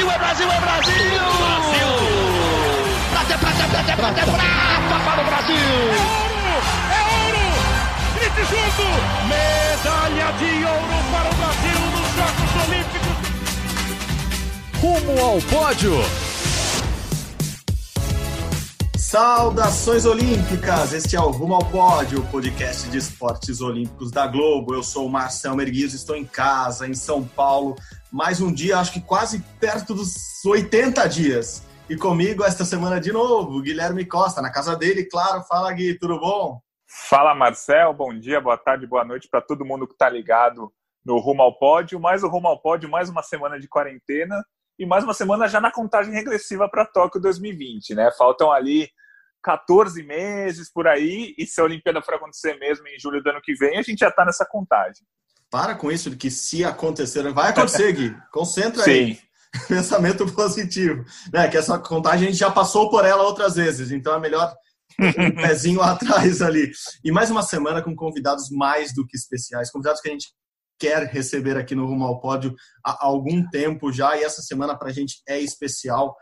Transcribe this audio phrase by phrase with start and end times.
[0.00, 0.94] Brasil, é Brasil, é Brasil!
[0.96, 1.88] Brasil!
[3.10, 5.56] Prata, prata, prata, prata, prata para o Brasil!
[5.56, 6.54] É ouro!
[6.90, 7.44] É ouro!
[8.14, 8.86] Grite junto!
[9.28, 13.16] Medalha de ouro para o Brasil nos Jogos Olímpicos!
[14.80, 15.94] Rumo ao pódio!
[18.96, 20.92] Saudações Olímpicas!
[20.94, 24.72] Este é o Rumo ao Pódio, podcast de esportes olímpicos da Globo.
[24.72, 27.76] Eu sou o Marcel Merguiz, estou em casa, em São Paulo.
[28.12, 31.62] Mais um dia, acho que quase perto dos 80 dias.
[31.88, 35.42] E comigo esta semana de novo, Guilherme Costa, na casa dele, claro.
[35.44, 36.60] Fala, Gui, tudo bom?
[37.08, 37.94] Fala, Marcel.
[37.94, 40.72] Bom dia, boa tarde, boa noite para todo mundo que está ligado
[41.04, 42.00] no Rumo ao Pódio.
[42.00, 44.44] Mais o Rumo ao Pódio, mais uma semana de quarentena
[44.76, 48.10] e mais uma semana já na contagem regressiva para Tóquio 2020, né?
[48.16, 48.88] Faltam ali
[49.42, 53.40] 14 meses por aí, e se a Olimpíada for acontecer mesmo em julho do ano
[53.42, 55.06] que vem, a gente já está nessa contagem.
[55.50, 58.16] Para com isso de que se acontecer, vai acontecer, Gui.
[58.32, 58.90] Concentra Sim.
[58.90, 59.18] aí.
[59.66, 61.04] Pensamento positivo.
[61.32, 61.48] Né?
[61.48, 64.54] Que essa contagem a gente já passou por ela outras vezes, então é melhor
[65.00, 66.70] um pezinho atrás ali.
[67.04, 70.28] E mais uma semana com convidados mais do que especiais, convidados que a gente
[70.78, 74.88] quer receber aqui no Rumo ao Pódio há algum tempo já, e essa semana para
[74.88, 76.16] a gente é especial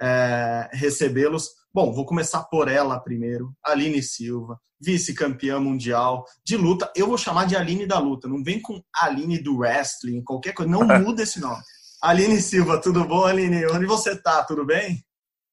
[0.00, 1.50] é, recebê-los.
[1.72, 6.90] Bom, vou começar por ela primeiro, Aline Silva, vice-campeã mundial de luta.
[6.96, 10.70] Eu vou chamar de Aline da luta, não vem com Aline do wrestling, qualquer coisa,
[10.70, 11.62] não muda esse nome.
[12.02, 13.66] Aline Silva, tudo bom, Aline?
[13.66, 14.42] Onde você tá?
[14.42, 15.04] Tudo bem?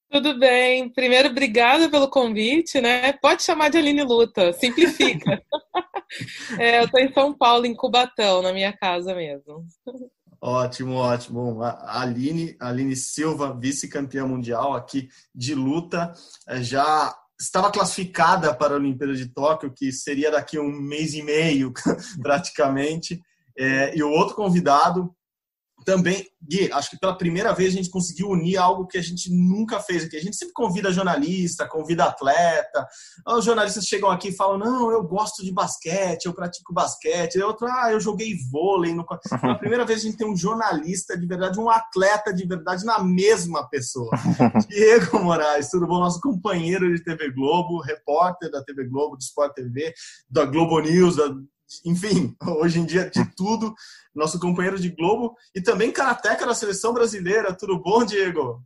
[0.09, 0.89] Tudo bem.
[0.89, 3.11] Primeiro, obrigada pelo convite, né?
[3.14, 5.44] Pode chamar de Aline Luta, simplifica.
[6.58, 9.66] é, eu estou em São Paulo, em Cubatão, na minha casa mesmo.
[10.41, 11.63] Ótimo, ótimo.
[11.63, 16.13] A Aline, Aline Silva, vice-campeã mundial aqui de luta,
[16.47, 21.13] é, já estava classificada para a Olimpíada de Tóquio, que seria daqui a um mês
[21.13, 21.73] e meio,
[22.21, 23.21] praticamente.
[23.58, 25.11] É, e o outro convidado
[25.88, 29.31] também, Gui, acho que pela primeira vez a gente conseguiu unir algo que a gente
[29.33, 30.17] nunca fez aqui.
[30.17, 32.86] A gente sempre convida jornalista, convida atleta.
[33.25, 37.36] Os jornalistas chegam aqui e falam: Não, eu gosto de basquete, eu pratico basquete.
[37.36, 38.93] E outro, ah, eu joguei vôlei.
[38.93, 39.05] No...
[39.39, 43.02] Pela primeira vez a gente tem um jornalista de verdade, um atleta de verdade na
[43.02, 44.11] mesma pessoa.
[44.67, 46.02] Diego Moraes, tudo bom?
[46.02, 49.93] Nosso companheiro de TV Globo, repórter da TV Globo, de Sport TV,
[50.30, 51.33] da Globo News, da
[51.86, 53.73] enfim, hoje em dia de tudo,
[54.14, 57.54] nosso companheiro de Globo e também karateca da seleção brasileira.
[57.54, 58.64] Tudo bom, Diego?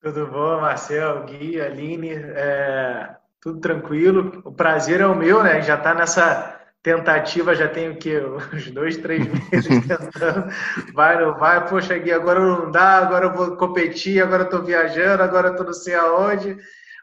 [0.00, 4.42] Tudo bom, Marcel, Gui, Aline, é, tudo tranquilo.
[4.44, 5.62] O prazer é o meu, né?
[5.62, 8.20] Já está nessa tentativa, já tenho que
[8.52, 10.52] uns dois, três meses tentando.
[10.92, 14.62] Vai, não vai, poxa, Gui, agora não dá, agora eu vou competir, agora eu tô
[14.62, 16.58] viajando, agora eu tô não sei aonde,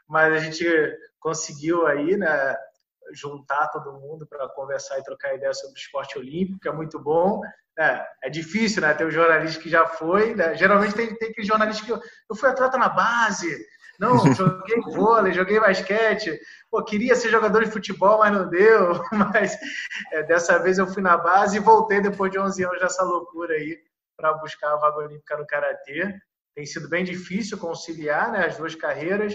[0.08, 0.64] mas a gente
[1.18, 2.56] conseguiu aí, né?
[3.12, 6.98] Juntar todo mundo para conversar e trocar ideia sobre o esporte olímpico, que é muito
[6.98, 7.40] bom.
[7.78, 8.92] É, é difícil, né?
[8.94, 10.54] Ter um jornalista que já foi, né?
[10.54, 13.66] Geralmente tem, tem aquele jornalista que eu, eu fui atleta na base,
[13.98, 16.40] não, joguei vôlei, joguei basquete,
[16.70, 19.00] pô, queria ser jogador de futebol, mas não deu.
[19.32, 19.56] Mas
[20.12, 23.54] é, dessa vez eu fui na base e voltei depois de 11 anos dessa loucura
[23.54, 23.78] aí
[24.16, 26.14] para buscar a vaga olímpica no karatê.
[26.54, 29.34] Tem sido bem difícil conciliar né, as duas carreiras,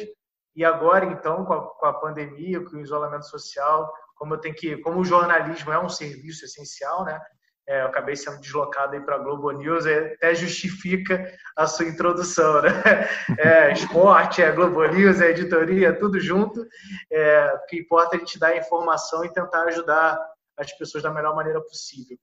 [0.58, 4.56] e agora, então, com a, com a pandemia, com o isolamento social, como eu tenho
[4.56, 7.22] que, como o jornalismo é um serviço essencial, né?
[7.70, 12.64] É, eu acabei sendo deslocado aí para a Globo News, até justifica a sua introdução,
[12.64, 12.72] né?
[13.38, 16.66] É, esporte, é Globo News, é editoria, tudo junto.
[17.12, 20.18] É, o que importa é a gente dar a informação e tentar ajudar
[20.58, 22.18] as pessoas da melhor maneira possível.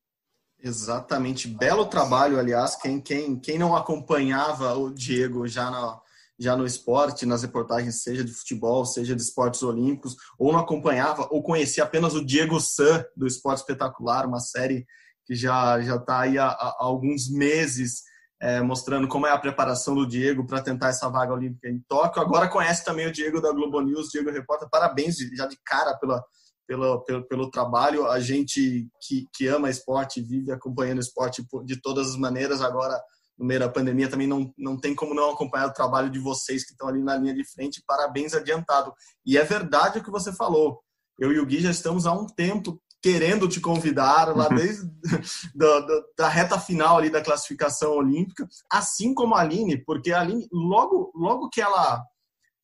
[0.61, 1.47] Exatamente.
[1.47, 2.75] Belo trabalho, aliás.
[2.75, 6.00] Quem, quem, quem não acompanhava o Diego já na,
[6.39, 11.28] já no esporte, nas reportagens, seja de futebol, seja de esportes olímpicos, ou não acompanhava,
[11.31, 14.84] ou conhecia apenas o Diego San, do Esporte Espetacular, uma série
[15.25, 18.03] que já já está aí há, há, alguns meses
[18.41, 22.21] é, mostrando como é a preparação do Diego para tentar essa vaga olímpica em Tóquio.
[22.21, 24.69] Agora conhece também o Diego da Globo News, Diego Repórter.
[24.71, 26.23] Parabéns já de cara pela,
[26.67, 28.06] pela, pelo, pelo trabalho.
[28.06, 33.00] A gente que, que ama esporte, vive acompanhando esporte de todas as maneiras, agora
[33.39, 36.65] no meio da pandemia também não, não tem como não acompanhar o trabalho de vocês
[36.65, 37.83] que estão ali na linha de frente.
[37.87, 38.93] Parabéns adiantado.
[39.27, 40.81] E é verdade o que você falou.
[41.19, 44.55] Eu e o Gui já estamos há um tempo querendo te convidar lá uhum.
[44.55, 44.91] desde
[45.55, 50.21] da, da, da, reta final ali da classificação olímpica, assim como a Aline, porque a
[50.21, 52.03] Aline, logo, logo que ela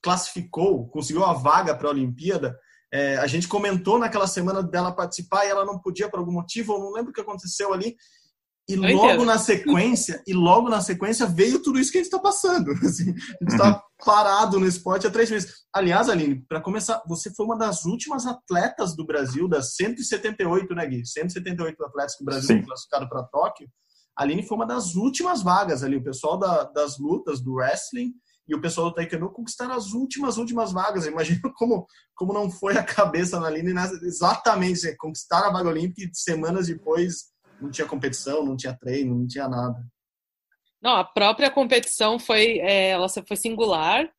[0.03, 2.59] classificou, conseguiu a vaga para a Olimpíada,
[2.91, 6.73] é, a gente comentou naquela semana dela participar e ela não podia por algum motivo,
[6.73, 7.95] eu não lembro o que aconteceu ali,
[8.71, 9.25] e eu logo entendo.
[9.25, 12.71] na sequência, e logo na sequência veio tudo isso que a gente está passando.
[12.85, 15.65] Assim, a gente está parado no esporte há três meses.
[15.75, 20.87] Aliás, Aline, para começar, você foi uma das últimas atletas do Brasil, das 178, né,
[20.87, 21.07] Gui?
[21.07, 23.69] 178 atletas que o Brasil foi classificado para Tóquio.
[24.17, 25.97] a Aline foi uma das últimas vagas ali.
[25.97, 28.13] O pessoal da, das lutas, do wrestling
[28.51, 31.07] e o pessoal do Taekwondo conquistaram as últimas, últimas vagas.
[31.07, 31.87] Imagina como,
[32.17, 33.73] como não foi a cabeça na Aline
[34.03, 37.30] exatamente assim, conquistar a vaga olímpica e semanas depois
[37.61, 39.85] não tinha competição, não tinha treino, não tinha nada.
[40.83, 44.11] Não, a própria competição foi, é, ela foi singular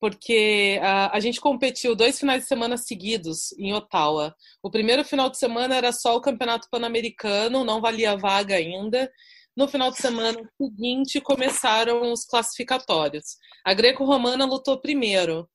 [0.00, 4.34] porque a, a, gente competiu dois finais de semana seguidos em Ottawa.
[4.62, 9.10] O primeiro final de semana era só o Campeonato Pan-Americano, não valia vaga ainda.
[9.56, 13.36] No final de semana seguinte começaram os classificatórios.
[13.64, 15.48] A greco-romana lutou primeiro,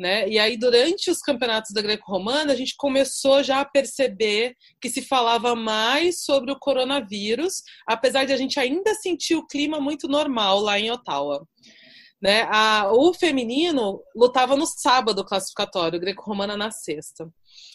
[0.00, 0.26] né?
[0.26, 5.02] E aí durante os campeonatos da greco-romana a gente começou já a perceber que se
[5.02, 10.58] falava mais sobre o coronavírus, apesar de a gente ainda sentir o clima muito normal
[10.60, 11.46] lá em Ottawa.
[12.20, 12.48] Né?
[12.50, 17.30] A, o feminino lutava no sábado classificatório, greco-romana na sexta.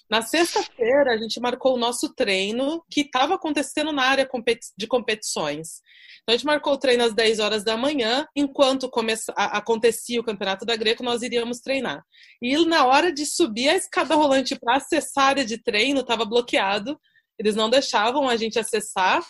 [0.10, 4.30] Na sexta-feira, a gente marcou o nosso treino que estava acontecendo na área
[4.78, 5.82] de competições.
[6.22, 8.90] Então, a gente marcou o treino às 10 horas da manhã, enquanto
[9.36, 12.04] acontecia o campeonato da Greco, nós iríamos treinar.
[12.42, 16.26] E na hora de subir a escada rolante para acessar a área de treino, estava
[16.26, 17.00] bloqueado,
[17.38, 19.24] eles não deixavam a gente acessar,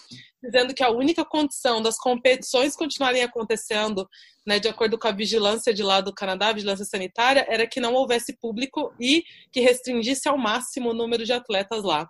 [0.44, 4.08] dizendo que a única condição das competições continuarem acontecendo,
[4.46, 7.80] né, de acordo com a vigilância de lá do Canadá, a vigilância sanitária, era que
[7.80, 12.08] não houvesse público e que restringisse ao máximo o número de atletas lá.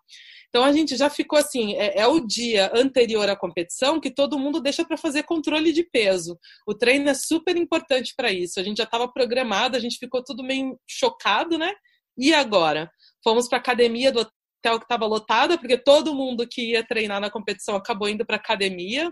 [0.49, 4.39] Então a gente já ficou assim, é, é o dia anterior à competição que todo
[4.39, 6.37] mundo deixa para fazer controle de peso.
[6.65, 8.59] O treino é super importante para isso.
[8.59, 11.73] A gente já estava programado, a gente ficou tudo meio chocado, né?
[12.17, 12.89] E agora?
[13.21, 14.25] Fomos para a academia do
[14.65, 18.37] hotel que estava lotada, porque todo mundo que ia treinar na competição acabou indo para
[18.37, 19.11] academia.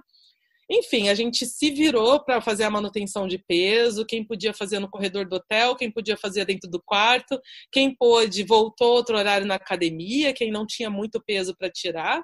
[0.70, 4.90] Enfim, a gente se virou para fazer a manutenção de peso, quem podia fazer no
[4.90, 7.40] corredor do hotel, quem podia fazer dentro do quarto,
[7.72, 12.24] quem pôde voltou outro horário na academia, quem não tinha muito peso para tirar.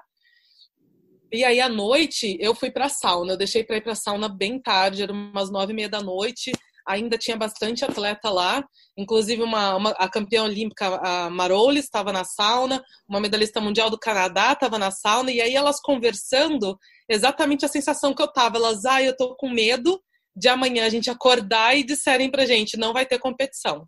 [1.32, 3.96] E aí à noite eu fui para a sauna, eu deixei para ir para a
[3.96, 6.50] sauna bem tarde, era umas nove e meia da noite
[6.86, 8.64] ainda tinha bastante atleta lá,
[8.96, 13.98] inclusive uma, uma a campeã olímpica, a Maroli, estava na sauna, uma medalhista mundial do
[13.98, 16.78] Canadá estava na sauna, e aí elas conversando,
[17.08, 20.00] exatamente a sensação que eu tava, elas, ah, eu tô com medo
[20.34, 23.86] de amanhã a gente acordar e disserem pra gente, não vai ter competição.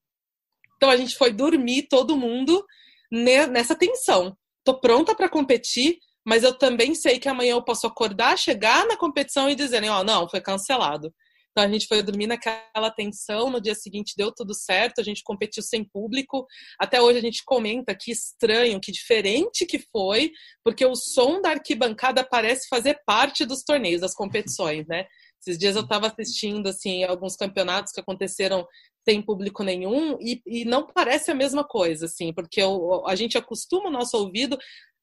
[0.76, 2.64] Então a gente foi dormir, todo mundo,
[3.10, 4.36] nessa tensão.
[4.64, 8.96] Tô pronta para competir, mas eu também sei que amanhã eu posso acordar, chegar na
[8.96, 11.12] competição e dizerem, ó, oh, não, foi cancelado.
[11.52, 15.22] Então a gente foi dormir naquela tensão, no dia seguinte deu tudo certo, a gente
[15.22, 16.46] competiu sem público.
[16.78, 20.32] Até hoje a gente comenta que estranho, que diferente que foi,
[20.64, 25.06] porque o som da arquibancada parece fazer parte dos torneios, das competições, né?
[25.40, 28.66] Esses dias eu estava assistindo assim alguns campeonatos que aconteceram
[29.06, 33.36] sem público nenhum e, e não parece a mesma coisa, assim, porque o, a gente
[33.36, 34.56] acostuma o nosso ouvido,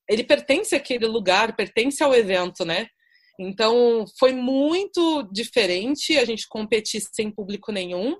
[0.10, 2.88] ele pertence àquele lugar, pertence ao evento, né?
[3.40, 8.18] Então, foi muito diferente a gente competir sem público nenhum.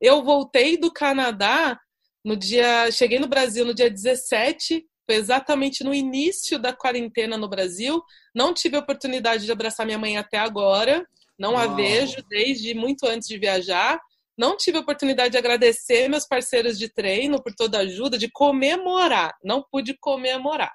[0.00, 1.76] Eu voltei do Canadá
[2.24, 2.88] no dia.
[2.92, 8.00] Cheguei no Brasil no dia 17, foi exatamente no início da quarentena no Brasil.
[8.32, 11.04] Não tive a oportunidade de abraçar minha mãe até agora.
[11.36, 11.62] Não Uau.
[11.62, 14.00] a vejo desde muito antes de viajar.
[14.38, 18.30] Não tive a oportunidade de agradecer meus parceiros de treino por toda a ajuda, de
[18.30, 19.34] comemorar.
[19.42, 20.72] Não pude comemorar.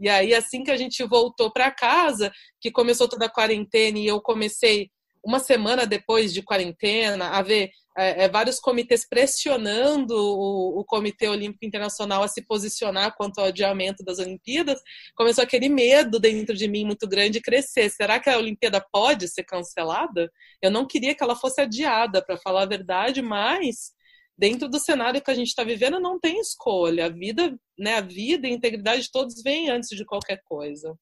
[0.00, 4.06] E aí, assim que a gente voltou para casa, que começou toda a quarentena e
[4.06, 4.90] eu comecei
[5.22, 11.28] uma semana depois de quarentena a ver é, é, vários comitês pressionando o, o, Comitê
[11.28, 14.80] Olímpico Internacional a se posicionar quanto ao adiamento das Olimpíadas,
[15.14, 17.90] começou aquele medo dentro de mim muito grande de crescer.
[17.90, 20.30] Será que a Olimpíada pode ser cancelada?
[20.62, 23.92] Eu não queria que ela fosse adiada, para falar a verdade, mas
[24.40, 27.04] dentro do cenário que a gente está vivendo, não tem escolha.
[27.04, 30.96] A vida, né, a vida e a integridade de todos vem antes de qualquer coisa.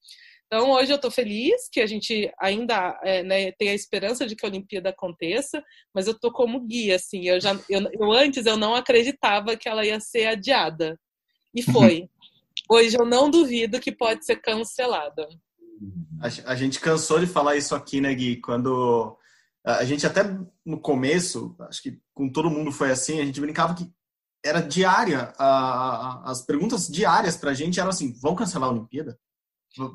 [0.47, 4.35] Então, hoje eu estou feliz que a gente ainda é, né, tem a esperança de
[4.35, 5.63] que a Olimpíada aconteça,
[5.95, 7.29] mas eu estou como guia, assim.
[7.29, 10.99] Eu, já, eu, eu, antes eu não acreditava que ela ia ser adiada.
[11.55, 12.09] E foi.
[12.69, 15.29] Hoje eu não duvido que pode ser cancelada.
[16.21, 18.41] A, a gente cansou de falar isso aqui, né, Gui?
[18.41, 19.17] Quando
[19.65, 20.23] a gente até
[20.65, 23.91] no começo, acho que com todo mundo foi assim, a gente brincava que
[24.45, 29.19] era diária, as perguntas diárias para a gente eram assim, vão cancelar a Olimpíada?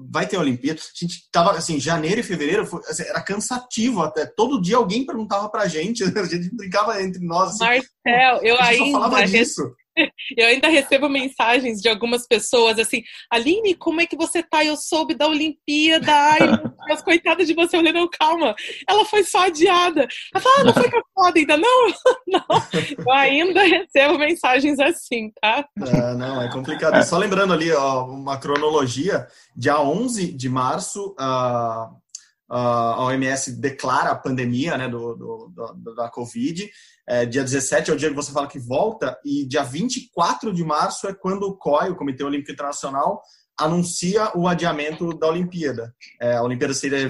[0.10, 0.80] Vai ter a Olimpíada?
[0.80, 4.26] A gente tava assim, janeiro e fevereiro foi, assim, era cansativo até.
[4.26, 7.50] Todo dia alguém perguntava pra gente, a gente brincava entre nós.
[7.50, 9.00] Assim, Marcel, eu ainda.
[9.00, 9.76] Falava disso.
[10.38, 14.64] Eu ainda recebo mensagens de algumas pessoas assim, Aline, como é que você tá?
[14.64, 16.40] Eu soube da Olimpíada, ai,
[16.88, 18.56] Deus, coitada de você, eu calma,
[18.88, 20.08] ela foi só adiada.
[20.34, 21.88] Ela fala, ah, não foi cancelada ainda, não,
[22.28, 22.46] não,
[22.98, 25.66] eu ainda recebo mensagens assim, tá?
[25.80, 27.02] É, não, é complicado.
[27.04, 31.90] Só lembrando ali, ó, uma cronologia, dia 11 de março, a,
[32.50, 36.70] a OMS declara a pandemia né, do, do, do da Covid.
[37.08, 40.64] É, dia 17 é o dia que você fala que volta, e dia 24 de
[40.64, 43.22] março é quando o COI, o Comitê Olímpico Internacional,
[43.60, 45.94] anuncia o adiamento da Olimpíada.
[46.22, 47.08] É, a Olimpíada seria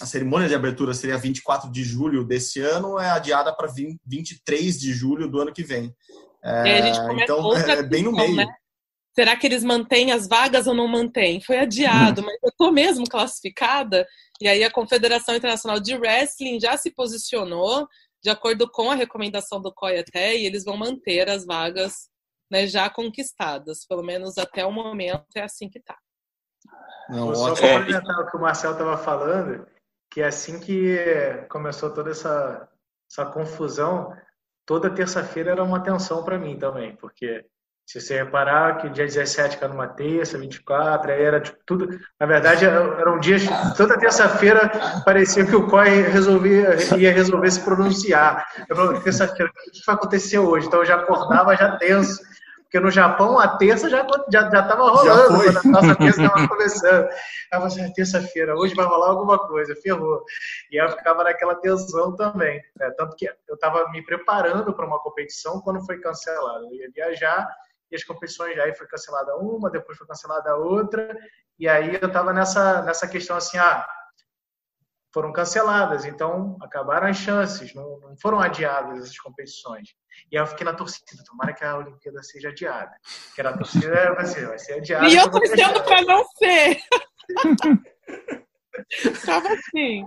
[0.00, 3.72] a cerimônia de abertura seria 24 de julho desse ano, é adiada para
[4.04, 5.94] 23 de julho do ano que vem.
[6.44, 8.34] É, então é bem no meio.
[8.34, 8.46] Né?
[9.14, 11.40] Será que eles mantêm as vagas ou não mantêm?
[11.40, 14.04] Foi adiado, mas eu estou mesmo classificada.
[14.40, 17.86] E aí a Confederação Internacional de Wrestling já se posicionou
[18.24, 22.08] de acordo com a recomendação do COI até, e eles vão manter as vagas
[22.50, 23.84] né, já conquistadas.
[23.86, 25.98] Pelo menos até o momento é assim que está.
[27.34, 29.66] Só para complementar o que o Marcel estava falando,
[30.10, 30.96] que é assim que
[31.50, 32.66] começou toda essa,
[33.10, 34.10] essa confusão,
[34.64, 37.44] toda terça-feira era uma tensão para mim também, porque
[37.86, 42.00] se você reparar que dia 17 era uma terça, 24, aí era tipo, tudo.
[42.18, 43.42] Na verdade, eram dias.
[43.76, 44.70] Toda terça-feira
[45.04, 48.46] parecia que o COI resolvia, ia resolver se pronunciar.
[48.68, 50.66] Eu falei, terça-feira, o que vai acontecer hoje?
[50.66, 52.22] Então eu já acordava já tenso.
[52.62, 56.48] Porque no Japão a terça já estava já, já rolando, já a nossa terça estava
[56.48, 57.08] começando.
[57.52, 60.24] Aí você, terça-feira, hoje vai rolar alguma coisa, ferrou.
[60.72, 62.60] E eu ficava naquela tensão também.
[62.76, 62.90] Né?
[62.96, 66.64] Tanto que eu estava me preparando para uma competição quando foi cancelado.
[66.64, 67.46] Eu ia viajar
[67.94, 71.16] e as competições aí foi cancelada uma, depois foi cancelada outra,
[71.56, 73.86] e aí eu estava nessa, nessa questão assim, ah,
[75.12, 79.90] foram canceladas, então acabaram as chances, não, não foram adiadas essas competições.
[80.30, 82.90] E aí eu fiquei na torcida, tomara que a Olimpíada seja adiada.
[83.32, 85.06] Que era a torcida vai ser, vai ser adiada.
[85.06, 86.80] E eu torcendo para não ser.
[89.24, 90.04] Tava assim.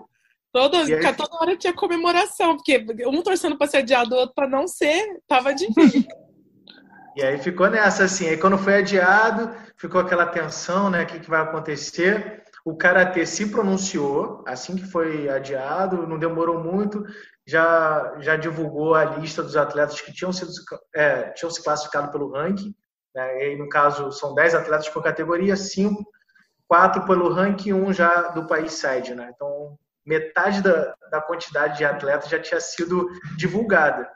[0.52, 4.50] Todo, aí, toda hora tinha comemoração, porque um torcendo para ser adiado, o outro para
[4.50, 6.06] não ser, tava difícil.
[7.18, 8.30] E aí ficou nessa, assim.
[8.30, 11.02] Aí quando foi adiado, ficou aquela tensão, né?
[11.02, 12.44] O que, que vai acontecer?
[12.64, 17.04] O Karatê se pronunciou assim que foi adiado, não demorou muito,
[17.44, 20.52] já, já divulgou a lista dos atletas que tinham, sido,
[20.94, 22.76] é, tinham se classificado pelo ranking.
[23.16, 23.48] Né?
[23.48, 26.06] E, no caso, são 10 atletas por categoria, 5,
[26.68, 29.16] 4 pelo ranking, um já do país sede.
[29.16, 29.32] Né?
[29.34, 34.08] Então, metade da, da quantidade de atletas já tinha sido divulgada.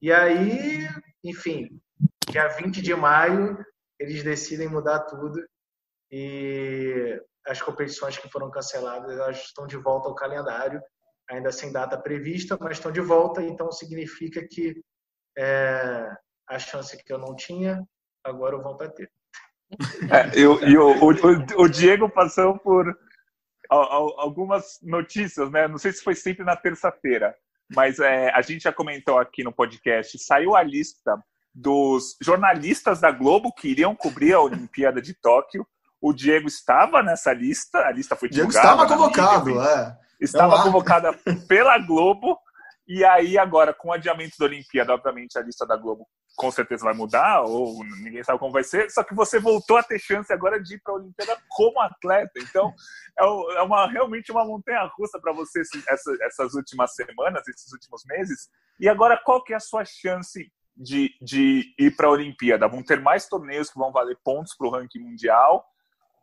[0.00, 0.88] E aí,
[1.24, 1.80] enfim,
[2.30, 3.64] dia 20 de maio,
[3.98, 5.44] eles decidem mudar tudo
[6.10, 10.80] e as competições que foram canceladas elas estão de volta ao calendário,
[11.28, 14.80] ainda sem data prevista, mas estão de volta, então significa que
[15.36, 16.10] é,
[16.48, 17.82] a chance que eu não tinha,
[18.22, 19.10] agora eu volto a ter.
[20.10, 22.96] É, eu, eu, o, o, Diego passou por
[23.68, 25.66] algumas notícias, né?
[25.66, 27.34] Não sei se foi sempre na terça-feira,
[27.74, 31.18] mas é, a gente já comentou aqui no podcast, saiu a lista
[31.54, 35.66] dos jornalistas da Globo que iriam cobrir a Olimpíada de Tóquio.
[36.00, 38.60] O Diego estava nessa lista, a lista foi divulgada.
[38.60, 39.96] Diego estava convocado, mídia, é.
[40.20, 41.12] Estava convocada
[41.48, 42.38] pela Globo.
[42.86, 46.06] E aí, agora, com o adiamento da Olimpíada, obviamente a lista da Globo
[46.36, 49.82] com certeza vai mudar, ou ninguém sabe como vai ser, só que você voltou a
[49.82, 52.32] ter chance agora de ir para a Olimpíada como atleta.
[52.38, 52.72] Então,
[53.18, 53.24] é,
[53.58, 58.48] é uma, realmente uma montanha russa para você essas, essas últimas semanas, esses últimos meses.
[58.80, 62.68] E agora, qual que é a sua chance de, de ir para a Olimpíada.
[62.68, 65.64] Vão ter mais torneios que vão valer pontos para o ranking mundial.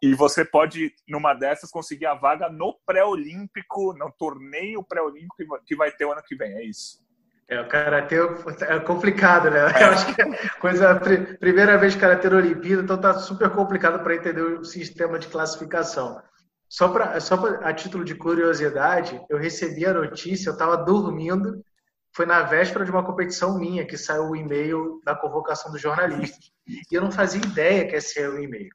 [0.01, 5.91] E você pode, numa dessas, conseguir a vaga no pré-olímpico, no torneio pré-olímpico que vai
[5.91, 6.53] ter o ano que vem.
[6.53, 6.99] É isso.
[7.47, 8.15] É, o karatê
[8.61, 9.59] é complicado, né?
[9.75, 9.83] É.
[9.83, 10.95] Eu acho que é coisa
[11.39, 16.21] primeira vez karatê na Olimpíada, então tá super complicado para entender o sistema de classificação.
[16.69, 21.61] Só para só pra, a título de curiosidade, eu recebi a notícia, eu estava dormindo
[22.13, 26.51] foi na véspera de uma competição minha que saiu o e-mail da convocação dos jornalistas.
[26.67, 28.69] E eu não fazia ideia que esse era o e-mail.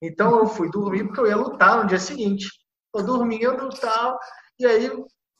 [0.00, 2.48] Então eu fui dormir porque eu ia lutar no dia seguinte.
[2.92, 4.18] Tô dormindo e tal.
[4.58, 4.90] E aí,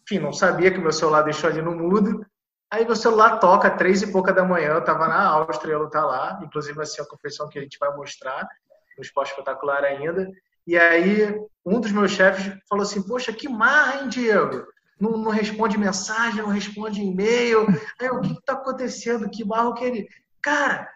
[0.03, 2.25] enfim, não sabia que meu celular deixou ali no mudo.
[2.71, 4.75] Aí meu celular toca três e pouca da manhã.
[4.75, 6.41] Eu tava na Áustria, eu lutar lá.
[6.43, 8.49] Inclusive, assim, a competição que a gente vai mostrar
[8.97, 10.31] no esporte espetacular ainda.
[10.67, 11.35] E aí,
[11.67, 14.65] um dos meus chefes falou assim: Poxa, que marra, hein, Diego?
[15.03, 17.67] Não, não responde mensagem, não responde e-mail.
[18.01, 19.29] Aí, o que está acontecendo?
[19.29, 20.09] Que barro que ele.
[20.41, 20.89] Cara,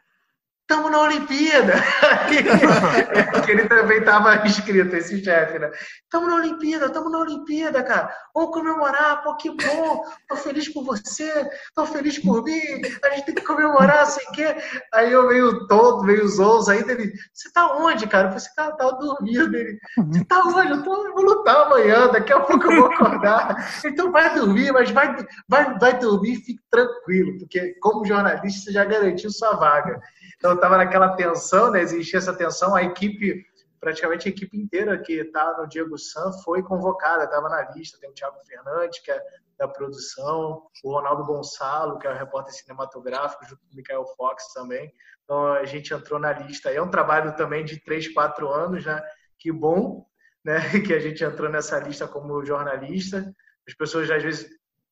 [0.69, 1.75] estamos na Olimpíada.
[3.33, 5.71] Porque ele também estava inscrito, esse chefe, né?
[6.03, 8.13] Estamos na Olimpíada, estamos na Olimpíada, cara.
[8.35, 10.05] Vamos comemorar, pô, que bom.
[10.29, 12.61] Tô feliz por você, tô feliz por mim.
[13.05, 14.57] A gente tem que comemorar, sei o quê.
[14.93, 17.13] Aí eu meio todo, meio zonzo aí dele.
[17.33, 18.29] Você tá onde, cara?
[18.29, 19.57] Eu falei, cara, tava dormindo.
[19.57, 20.73] Ele, você tá onde?
[20.73, 23.71] Eu, tô, eu vou lutar amanhã, daqui a pouco eu vou acordar.
[23.85, 25.15] Então vai dormir, mas vai,
[25.49, 30.01] vai, vai dormir fique tranquilo, porque como jornalista você já garantiu sua vaga.
[30.47, 31.81] Então estava naquela tensão, né?
[31.81, 33.45] existia essa tensão, a equipe
[33.81, 37.99] praticamente a equipe inteira que está no Diego San foi convocada, estava na lista.
[38.01, 39.21] Tem o Thiago Fernandes, que é
[39.59, 44.53] da produção, o Ronaldo Gonçalo, que é o repórter cinematográfico, junto com o Michael Fox
[44.55, 44.89] também.
[45.25, 46.71] Então a gente entrou na lista.
[46.71, 49.03] É um trabalho também de três, quatro anos, né?
[49.41, 50.07] Que bom,
[50.45, 50.59] né?
[50.87, 53.35] Que a gente entrou nessa lista como jornalista.
[53.67, 54.49] As pessoas às vezes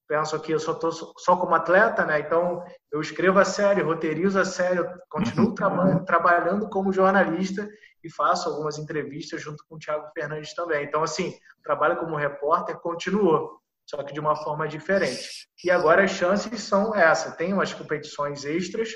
[0.06, 2.20] pensam que eu só estou só como atleta, né?
[2.20, 7.68] Então eu escrevo a sério, roteirizo a sério, continuo tra trabalhando como jornalista
[8.02, 10.84] e faço algumas entrevistas junto com o Thiago Fernandes também.
[10.84, 13.58] Então assim, trabalho como repórter continuou,
[13.88, 15.48] só que de uma forma diferente.
[15.64, 17.32] E agora as chances são essa.
[17.32, 18.90] Tem umas competições extras.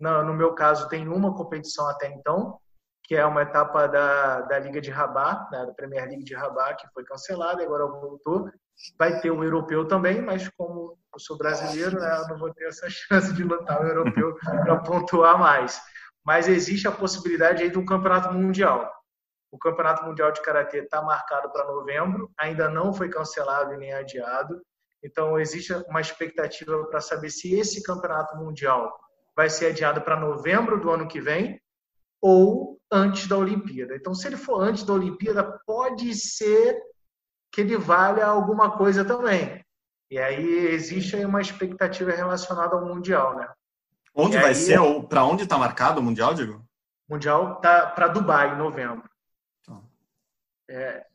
[0.00, 2.56] No, meu caso tem uma competição até então,
[3.04, 6.80] que é uma etapa da, da Liga de Rabat, né, da Premier League de Rabat,
[6.80, 8.48] que foi cancelada, agora voltou.
[8.98, 12.66] Vai ter o europeu também, mas como eu sou brasileiro, né, eu não vou ter
[12.66, 15.80] essa chance de lutar o europeu para pontuar mais.
[16.24, 18.92] Mas existe a possibilidade aí de um campeonato mundial.
[19.50, 24.60] O campeonato mundial de karatê está marcado para novembro, ainda não foi cancelado nem adiado.
[25.02, 28.94] Então existe uma expectativa para saber se esse campeonato mundial
[29.34, 31.60] vai ser adiado para novembro do ano que vem
[32.20, 33.94] ou antes da Olimpíada.
[33.94, 36.76] Então, se ele for antes da Olimpíada, pode ser
[37.52, 39.64] que ele valha alguma coisa também.
[40.10, 43.48] E aí existe aí uma expectativa relacionada ao Mundial, né?
[44.14, 44.78] Onde e vai aí, ser?
[44.80, 46.64] Ou para onde está marcado o Mundial, Diego?
[47.08, 49.08] Mundial tá para Dubai em novembro.
[49.64, 49.80] Tá.
[50.68, 51.06] É,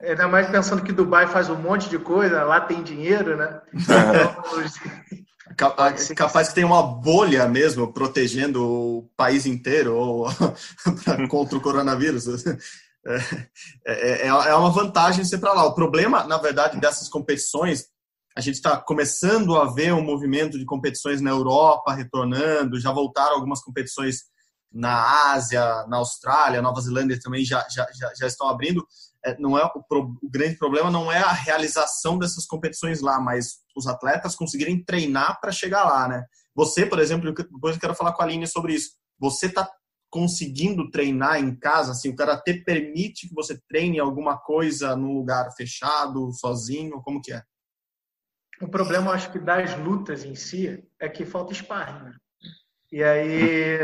[0.00, 3.60] ainda mais pensando que Dubai faz um monte de coisa, lá tem dinheiro, né?
[5.52, 5.74] Então,
[6.16, 10.26] capaz que tem uma bolha mesmo protegendo o país inteiro ou
[11.28, 12.24] contra o coronavírus.
[13.86, 15.64] É, é, é uma vantagem ser para lá.
[15.64, 17.86] O problema, na verdade, dessas competições,
[18.36, 23.34] a gente está começando a ver um movimento de competições na Europa retornando, já voltaram
[23.34, 24.24] algumas competições
[24.72, 28.86] na Ásia, na Austrália, Nova Zelândia também já, já, já, já estão abrindo.
[29.24, 33.20] É, não é o, pro, o, grande problema não é a realização dessas competições lá,
[33.20, 36.24] mas os atletas conseguirem treinar para chegar lá, né?
[36.54, 38.92] Você, por exemplo, depois eu quero falar com a Aline sobre isso.
[39.18, 39.68] Você está
[40.10, 41.92] conseguindo treinar em casa?
[41.92, 47.00] Assim, o karatê permite que você treine alguma coisa num lugar fechado, sozinho?
[47.02, 47.42] Como que é?
[48.60, 52.14] O problema, acho que das lutas em si é que falta sparring, né?
[52.92, 53.78] E aí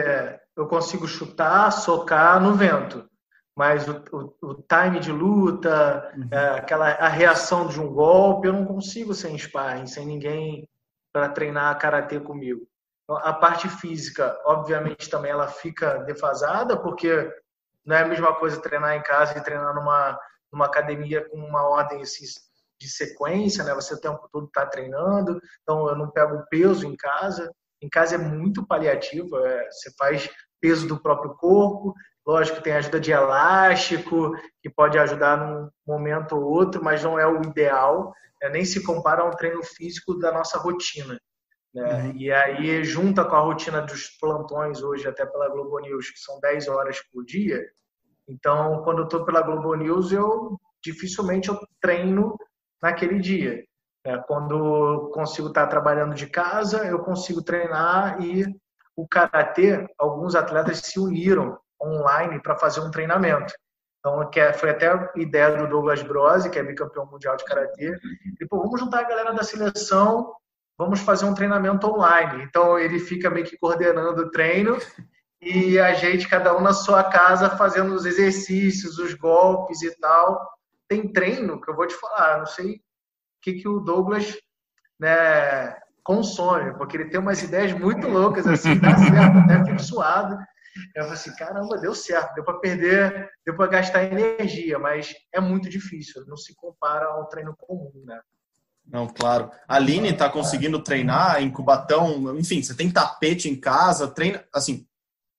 [0.56, 3.08] eu consigo chutar, socar no vento
[3.56, 6.28] mas o, o, o time de luta, uhum.
[6.30, 10.68] é, aquela a reação de um golpe, eu não consigo sem sparring, sem ninguém
[11.10, 12.68] para treinar karatê comigo.
[13.06, 17.32] Então, a parte física, obviamente, também ela fica defasada, porque
[17.84, 20.18] não é a mesma coisa treinar em casa e treinar numa,
[20.52, 22.24] numa academia com uma ordem assim,
[22.80, 23.72] de sequência, né?
[23.74, 27.50] Você o tempo todo está treinando, então eu não pego peso em casa.
[27.80, 30.28] Em casa é muito paliativo, é, você faz
[30.60, 31.94] peso do próprio corpo,
[32.26, 37.26] Lógico tem ajuda de elástico, que pode ajudar num momento ou outro, mas não é
[37.26, 38.12] o ideal.
[38.42, 38.48] Né?
[38.48, 41.16] Nem se compara a um treino físico da nossa rotina.
[41.76, 42.04] Né?
[42.04, 42.16] Uhum.
[42.16, 46.40] E aí, junta com a rotina dos plantões hoje, até pela Globo News, que são
[46.40, 47.62] 10 horas por dia.
[48.26, 52.34] Então, quando eu estou pela Globo News, eu dificilmente eu treino
[52.82, 53.62] naquele dia.
[54.06, 54.16] Né?
[54.26, 58.46] Quando consigo estar trabalhando de casa, eu consigo treinar e
[58.96, 63.52] o karatê, alguns atletas se uniram online para fazer um treinamento.
[63.98, 67.44] Então, que é, foi até a ideia do Douglas Brose, que é bicampeão mundial de
[67.44, 67.92] karatê.
[68.40, 70.32] E, pô, vamos juntar a galera da seleção,
[70.78, 72.44] vamos fazer um treinamento online.
[72.44, 74.78] Então, ele fica meio que coordenando o treino
[75.40, 80.50] e a gente, cada um na sua casa, fazendo os exercícios, os golpes e tal.
[80.88, 82.80] Tem treino que eu vou te falar, não sei o
[83.42, 84.36] que, que o Douglas
[84.98, 90.36] né, consome, porque ele tem umas ideias muito loucas, assim, dá certo, até fico suado.
[90.94, 95.40] Eu falei assim, caramba, deu certo, deu para perder, deu para gastar energia, mas é
[95.40, 98.20] muito difícil, não se compara ao treino comum, né?
[98.86, 99.50] Não, claro.
[99.66, 104.86] A Aline está conseguindo treinar em Cubatão, enfim, você tem tapete em casa, treina, assim,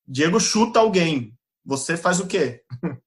[0.06, 1.34] Diego chuta alguém,
[1.66, 2.64] você faz o quê?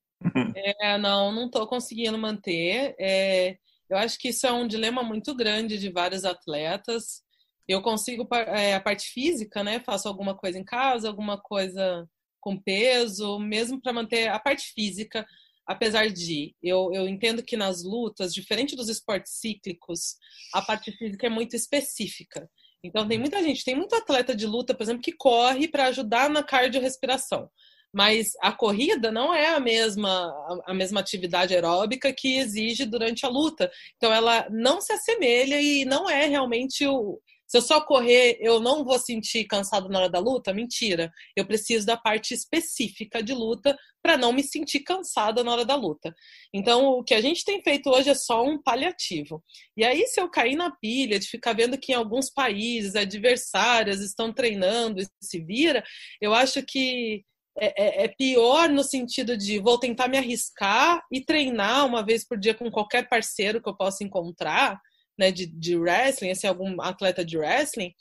[0.83, 2.94] É, não, não estou conseguindo manter.
[2.98, 3.57] É,
[3.88, 7.22] eu acho que isso é um dilema muito grande de vários atletas.
[7.66, 9.81] Eu consigo é, a parte física, né?
[9.81, 12.07] Faço alguma coisa em casa, alguma coisa
[12.38, 15.26] com peso, mesmo para manter a parte física.
[15.70, 20.16] Apesar de eu, eu entendo que nas lutas, diferente dos esportes cíclicos,
[20.52, 22.50] a parte física é muito específica.
[22.83, 26.28] Então tem muita gente, tem muito atleta de luta, por exemplo, que corre para ajudar
[26.28, 27.48] na cardiorrespiração.
[27.94, 30.33] Mas a corrida não é a mesma
[30.66, 33.70] a mesma atividade aeróbica que exige durante a luta.
[33.96, 38.60] Então ela não se assemelha e não é realmente o Se eu só correr, eu
[38.60, 40.54] não vou sentir cansado na hora da luta?
[40.54, 41.12] Mentira.
[41.34, 45.74] Eu preciso da parte específica de luta para não me sentir cansada na hora da
[45.74, 46.14] luta.
[46.54, 49.42] Então, o que a gente tem feito hoje é só um paliativo.
[49.76, 54.00] E aí, se eu cair na pilha de ficar vendo que em alguns países adversárias
[54.00, 55.82] estão treinando e se vira,
[56.20, 57.24] eu acho que
[57.58, 62.24] é, é, é, pior no sentido de vou tentar me arriscar e treinar uma vez
[62.24, 64.80] por dia com qualquer parceiro que eu possa encontrar
[65.20, 67.92] né, de, de wrestling, assim, algum atleta de wrestling,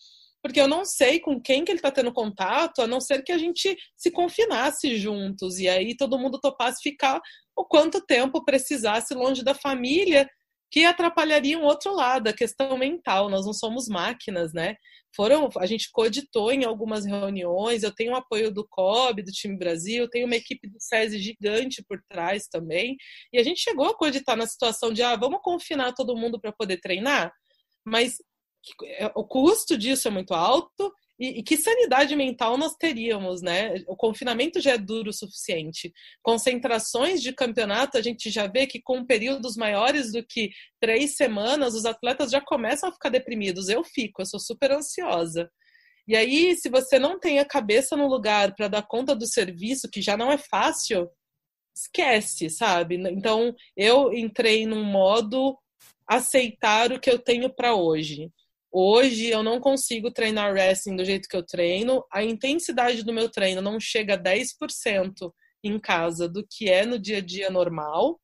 [0.42, 3.34] porque eu não sei com quem que ele está tendo contato, a não ser que
[3.34, 7.20] a gente se confinasse juntos e aí todo mundo topasse ficar
[7.58, 10.26] o quanto tempo precisasse longe da família,
[10.72, 13.30] que atrapalharia um outro lado, a questão mental.
[13.30, 14.76] Nós não somos máquinas, né?
[15.16, 17.82] Foram, a gente cogitou em algumas reuniões.
[17.82, 21.84] Eu tenho o apoio do COB, do time Brasil, tenho uma equipe do SESI gigante
[21.88, 22.96] por trás também.
[23.34, 26.52] E a gente chegou a cogitar na situação de, ah, vamos confinar todo mundo para
[26.52, 27.32] poder treinar,
[27.84, 28.18] mas
[28.86, 33.76] é, o custo disso é muito alto e, e, que sanidade mental nós teríamos, né?
[33.88, 35.92] O confinamento já é duro o suficiente.
[36.24, 41.76] Concentrações de campeonato, a gente já vê que com períodos maiores do que três semanas,
[41.76, 43.68] os atletas já começam a ficar deprimidos.
[43.68, 45.52] Eu fico, eu sou super ansiosa.
[46.08, 49.90] E aí, se você não tem a cabeça no lugar para dar conta do serviço,
[49.92, 51.10] que já não é fácil,
[51.76, 52.96] esquece, sabe?
[52.96, 55.58] Então, eu entrei num modo
[56.08, 58.32] aceitar o que eu tenho para hoje.
[58.72, 62.06] Hoje eu não consigo treinar wrestling do jeito que eu treino.
[62.12, 67.00] A intensidade do meu treino não chega a 10% em casa do que é no
[67.00, 68.20] dia a dia normal.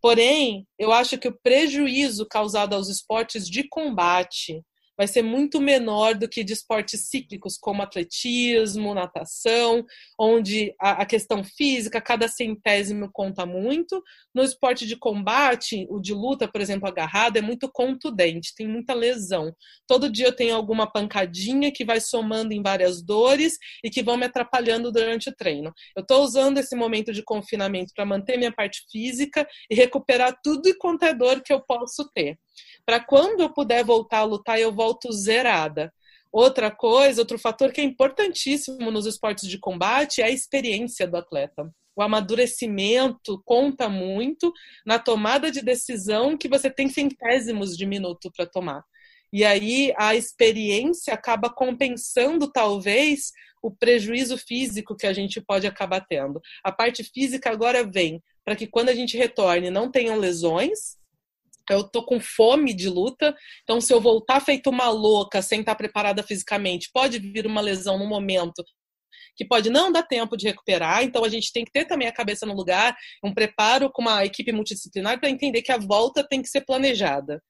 [0.00, 4.62] Porém, eu acho que o prejuízo causado aos esportes de combate
[4.96, 9.84] vai ser muito menor do que de esportes cíclicos, como atletismo, natação,
[10.18, 14.02] onde a, a, questão física, cada centésimo conta muito.
[14.34, 18.94] No esporte de combate, o de luta, por exemplo, agarrado, é muito contundente, tem muita
[18.94, 19.54] lesão.
[19.86, 24.16] Todo dia eu tenho alguma pancadinha que vai somando em várias dores e que vão
[24.16, 25.72] me atrapalhando durante o treino.
[25.94, 30.68] Eu estou usando esse momento de confinamento para manter minha parte física e recuperar tudo
[30.68, 32.38] e quanto é dor que eu posso ter
[32.84, 35.92] para quando eu puder voltar a lutar, eu volto zerada.
[36.32, 41.16] Outra coisa, outro fator que é importantíssimo nos esportes de combate é a experiência do
[41.16, 41.72] atleta.
[41.96, 44.52] O amadurecimento conta muito
[44.84, 48.84] na tomada de decisão que você tem centésimos de minuto para tomar.
[49.32, 56.04] E aí a experiência acaba compensando, talvez, o prejuízo físico que a gente pode acabar
[56.06, 56.40] tendo.
[56.62, 60.96] A parte física agora vem para que quando a gente retorne não tenham lesões,
[61.70, 65.74] eu tô com fome de luta, então se eu voltar feito uma louca, sem estar
[65.74, 68.64] preparada fisicamente, pode vir uma lesão no momento
[69.36, 72.12] que pode não dar tempo de recuperar, então a gente tem que ter também a
[72.12, 76.40] cabeça no lugar, um preparo com uma equipe multidisciplinar para entender que a volta tem
[76.40, 77.42] que ser planejada.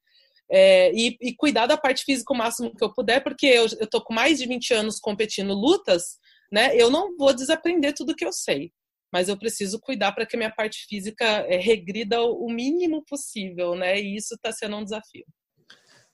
[0.50, 3.86] É, e, e, cuidar da parte física o máximo que eu puder, porque eu, eu
[3.88, 6.18] tô com mais de 20 anos competindo lutas,
[6.52, 6.70] né?
[6.76, 8.70] Eu não vou desaprender tudo que eu sei
[9.12, 14.00] mas eu preciso cuidar para que minha parte física é, regrida o mínimo possível, né?
[14.00, 15.24] E isso está sendo um desafio.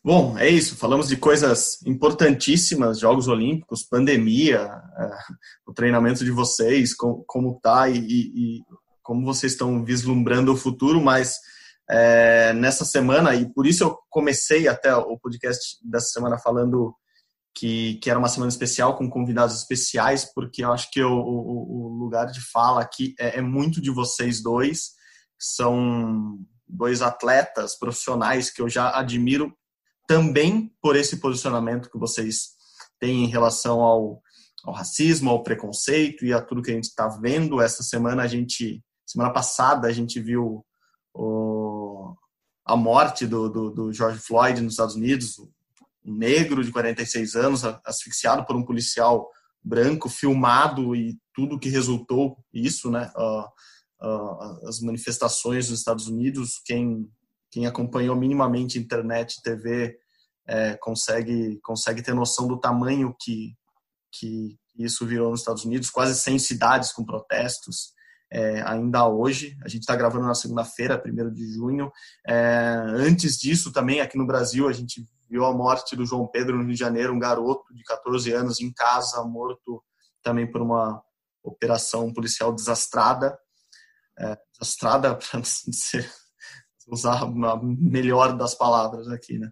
[0.04, 0.76] Bom, é isso.
[0.76, 5.10] Falamos de coisas importantíssimas, Jogos Olímpicos, pandemia, é,
[5.66, 8.60] o treinamento de vocês, como, como tá e, e,
[9.02, 11.38] como vocês estão vislumbrando o futuro, mas
[11.88, 16.94] é, nessa semana, e por isso eu comecei até o podcast dessa semana falando
[17.54, 21.86] que, que era uma semana especial com convidados especiais, porque eu acho que o, o,
[21.86, 24.92] o lugar de fala aqui é, é, muito de vocês dois,
[25.38, 29.54] são dois atletas profissionais que eu já admiro
[30.06, 32.52] também por esse posicionamento que vocês
[32.98, 34.22] têm em relação ao,
[34.64, 37.60] ao racismo, ao preconceito e a tudo que a gente está vendo.
[37.60, 40.64] Essa semana a gente, semana passada a gente viu
[41.14, 42.14] o,
[42.64, 45.36] a morte do, do, do George Floyd nos Estados Unidos,
[46.04, 49.28] negro de 46 anos asfixiado por um policial
[49.62, 53.10] branco, filmado e tudo que resultou isso, né?
[53.16, 57.08] Uh, uh, as manifestações nos Estados Unidos, quem
[57.50, 59.98] quem acompanhou minimamente internet, TV,
[60.48, 63.54] é, consegue consegue ter noção do tamanho que
[64.10, 67.92] que isso virou nos Estados Unidos, quase 100 cidades com protestos.
[68.34, 69.54] É, ainda hoje.
[69.62, 71.92] A gente está gravando na segunda-feira, 1 de junho.
[72.26, 76.58] É, antes disso, também aqui no Brasil, a gente viu a morte do João Pedro
[76.58, 79.82] no Rio de Janeiro, um garoto de 14 anos em casa, morto
[80.22, 81.02] também por uma
[81.42, 83.36] operação policial desastrada.
[84.18, 86.12] É, desastrada, para dizer,
[86.86, 89.50] usar a melhor das palavras aqui, né?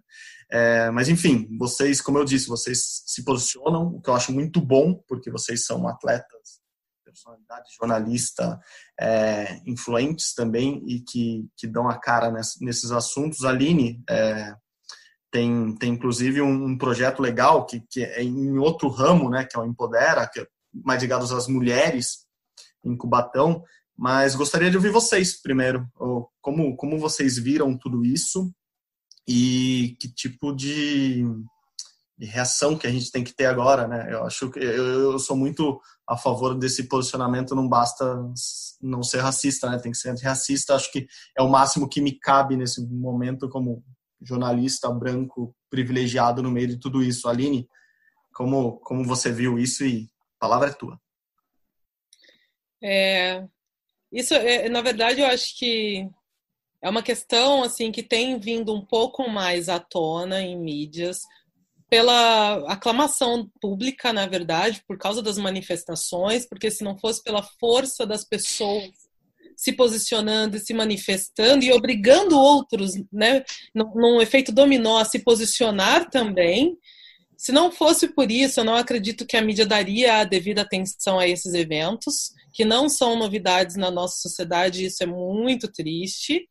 [0.51, 4.61] É, mas enfim, vocês, como eu disse, vocês se posicionam, o que eu acho muito
[4.61, 6.61] bom, porque vocês são atletas,
[7.03, 8.59] personalidade, jornalista,
[8.99, 13.43] é, influentes também e que, que dão a cara nesses assuntos.
[13.43, 14.53] Aline, é,
[15.31, 19.57] tem, tem inclusive um, um, projeto legal que, que é em outro ramo, né, que
[19.57, 22.25] é o Empodera, que é mais ligado às mulheres
[22.83, 23.63] em Cubatão,
[23.97, 25.87] mas gostaria de ouvir vocês primeiro,
[26.41, 28.51] como, como vocês viram tudo isso
[29.27, 31.23] e que tipo de,
[32.17, 34.11] de reação que a gente tem que ter agora, né?
[34.11, 38.03] Eu acho que eu, eu sou muito a favor desse posicionamento, não basta
[38.81, 39.77] não ser racista, né?
[39.77, 43.83] Tem que ser antirracista, acho que é o máximo que me cabe nesse momento como
[44.21, 47.27] jornalista branco privilegiado no meio de tudo isso.
[47.27, 47.67] Aline,
[48.33, 50.07] como, como você viu isso e
[50.37, 50.99] a palavra é tua.
[52.83, 53.47] É,
[54.11, 56.09] isso, é, na verdade, eu acho que
[56.81, 61.21] é uma questão assim que tem vindo um pouco mais à tona em mídias
[61.89, 68.05] pela aclamação pública, na verdade, por causa das manifestações, porque se não fosse pela força
[68.05, 68.89] das pessoas
[69.55, 76.09] se posicionando e se manifestando e obrigando outros, né, num, efeito dominó, a se posicionar
[76.09, 76.77] também.
[77.37, 81.17] Se não fosse por isso, eu não acredito que a mídia daria a devida atenção
[81.17, 86.47] a esses eventos, que não são novidades na nossa sociedade, isso é muito triste.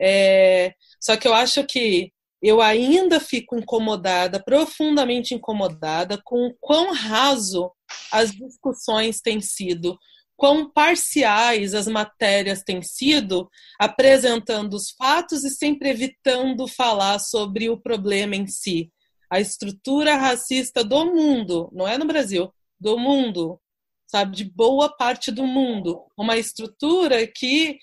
[0.00, 6.92] É, só que eu acho que eu ainda fico incomodada, profundamente incomodada, com o quão
[6.92, 7.70] raso
[8.12, 9.98] as discussões têm sido
[10.36, 17.80] quão parciais as matérias têm sido, apresentando os fatos e sempre evitando falar sobre o
[17.80, 18.92] problema em si.
[19.30, 23.58] A estrutura racista do mundo, não é no Brasil, do mundo,
[24.06, 26.04] sabe, de boa parte do mundo.
[26.16, 27.78] Uma estrutura que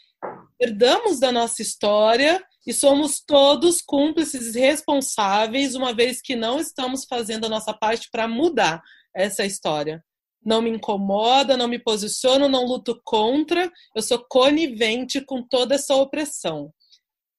[0.60, 7.46] herdamos da nossa história e somos todos cúmplices responsáveis, uma vez que não estamos fazendo
[7.46, 8.82] a nossa parte para mudar
[9.14, 10.02] essa história
[10.46, 15.96] não me incomoda, não me posiciono, não luto contra, eu sou conivente com toda essa
[15.96, 16.72] opressão.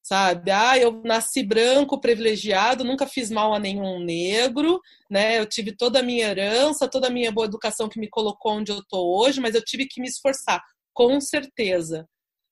[0.06, 0.50] Sabe?
[0.50, 4.78] Ah, eu nasci branco, privilegiado, nunca fiz mal a nenhum negro,
[5.10, 5.38] né?
[5.38, 8.70] Eu tive toda a minha herança, toda a minha boa educação que me colocou onde
[8.70, 10.62] eu tô hoje, mas eu tive que me esforçar,
[10.92, 12.06] com certeza.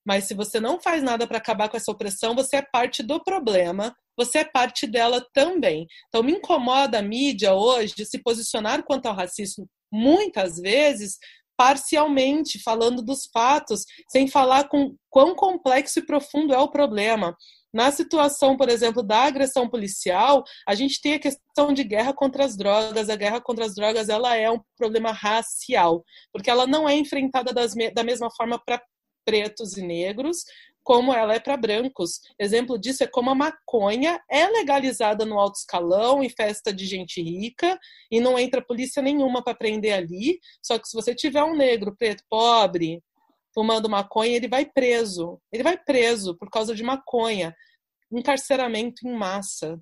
[0.05, 3.23] Mas se você não faz nada para acabar com essa opressão, você é parte do
[3.23, 5.85] problema, você é parte dela também.
[6.07, 11.17] Então me incomoda a mídia hoje se posicionar quanto ao racismo muitas vezes
[11.55, 17.37] parcialmente, falando dos fatos, sem falar com quão complexo e profundo é o problema.
[17.73, 22.45] Na situação, por exemplo, da agressão policial, a gente tem a questão de guerra contra
[22.45, 23.09] as drogas.
[23.09, 27.53] A guerra contra as drogas ela é um problema racial, porque ela não é enfrentada
[27.53, 28.81] das, da mesma forma para
[29.25, 30.43] pretos e negros,
[30.83, 32.19] como ela é para brancos.
[32.37, 37.21] Exemplo disso é como a maconha é legalizada no alto escalão, em festa de gente
[37.21, 37.79] rica,
[38.11, 40.39] e não entra polícia nenhuma para prender ali.
[40.61, 43.01] Só que se você tiver um negro, preto, pobre,
[43.53, 45.39] fumando maconha, ele vai preso.
[45.51, 47.55] Ele vai preso por causa de maconha.
[48.11, 49.79] Encarceramento em massa.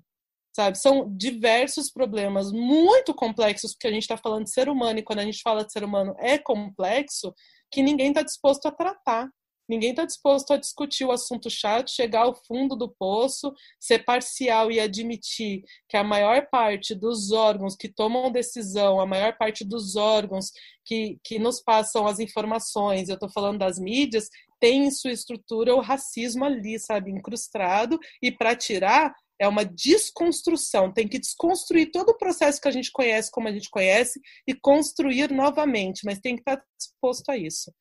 [0.54, 0.78] Sabe?
[0.78, 5.20] São diversos problemas muito complexos, porque a gente está falando de ser humano, e quando
[5.20, 7.34] a gente fala de ser humano é complexo,
[7.70, 9.28] que ninguém está disposto a tratar.
[9.68, 14.70] Ninguém está disposto a discutir o assunto chato, chegar ao fundo do poço, ser parcial
[14.70, 19.96] e admitir que a maior parte dos órgãos que tomam decisão, a maior parte dos
[19.96, 20.50] órgãos
[20.84, 24.28] que, que nos passam as informações, eu estou falando das mídias,
[24.60, 30.92] tem em sua estrutura o racismo ali, sabe, incrustado, e para tirar é uma desconstrução,
[30.92, 34.54] tem que desconstruir todo o processo que a gente conhece como a gente conhece e
[34.54, 37.72] construir novamente, mas tem que estar tá disposto a isso.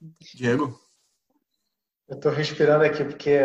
[0.00, 0.80] Diego?
[2.08, 3.38] Eu estou respirando aqui porque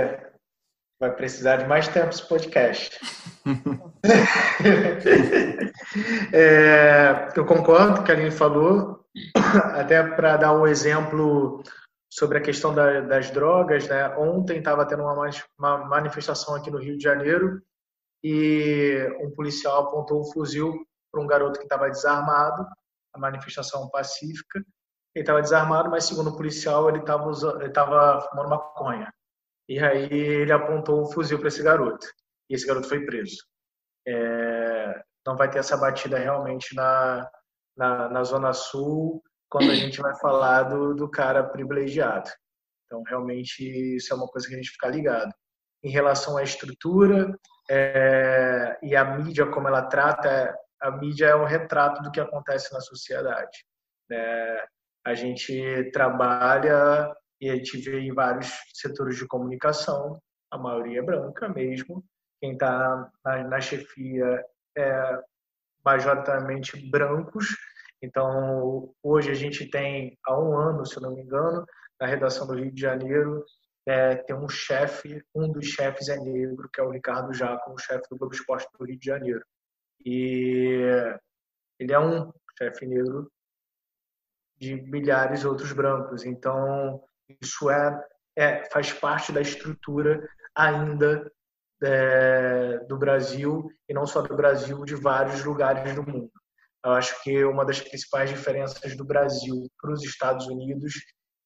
[1.00, 3.00] vai precisar de mais tempo esse podcast.
[6.32, 9.04] é, eu concordo com o que a Aline falou,
[9.74, 11.64] até para dar um exemplo
[12.08, 13.88] sobre a questão da, das drogas.
[13.88, 14.16] Né?
[14.16, 17.64] Ontem estava tendo uma, uma manifestação aqui no Rio de Janeiro
[18.24, 22.64] e um policial apontou um fuzil para um garoto que estava desarmado,
[23.14, 24.64] a manifestação pacífica,
[25.14, 29.14] ele estava desarmado, mas segundo o policial ele estava fumando maconha.
[29.68, 32.06] E aí ele apontou um fuzil para esse garoto.
[32.50, 33.38] E esse garoto foi preso.
[34.08, 37.30] É, não vai ter essa batida realmente na,
[37.78, 42.30] na, na, Zona Sul quando a gente vai falar do, do cara privilegiado.
[42.86, 43.64] Então, realmente,
[43.96, 45.32] isso é uma coisa que a gente fica ligado.
[45.84, 47.34] Em relação à estrutura
[47.70, 52.74] é, e a mídia, como ela trata, a mídia é um retrato do que acontece
[52.74, 53.66] na sociedade.
[54.12, 54.66] É,
[55.06, 61.04] a gente trabalha e a gente vê em vários setores de comunicação, a maioria é
[61.04, 62.04] branca mesmo.
[62.40, 64.44] Quem está na, na, chefia
[64.78, 65.20] é
[65.84, 67.48] majoritariamente brancos.
[68.02, 71.66] Então, hoje a gente tem, há um ano, se não me engano,
[72.00, 73.46] na redação do Rio de Janeiro,
[73.88, 77.78] é, tem um chefe, um dos chefes é negro, que é o Ricardo Jaco, o
[77.78, 79.44] chefe do Globo Esporte do Rio de Janeiro.
[80.06, 80.80] E
[81.80, 83.32] ele é um chefe negro
[84.62, 86.24] de milhares de outros brancos.
[86.24, 87.02] Então,
[87.42, 88.06] isso é,
[88.38, 91.30] é faz parte da estrutura ainda
[91.84, 96.32] é, do Brasil, e não só do Brasil, de vários lugares do mundo.
[96.86, 100.94] Eu acho que uma das principais diferenças do Brasil para os Estados Unidos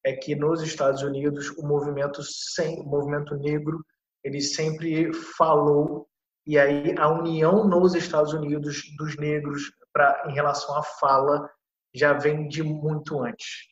[0.04, 3.84] é que nos Estados Unidos o movimento sem, o movimento negro
[4.22, 6.06] ele sempre falou
[6.46, 11.50] e aí a união nos Estados Unidos dos negros para em relação à fala
[11.96, 13.66] já vem de muito antes.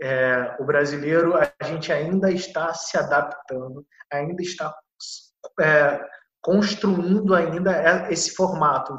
[0.00, 4.72] É, o brasileiro a gente ainda está se adaptando, ainda está
[5.60, 6.00] é,
[6.40, 8.94] construindo ainda esse formato,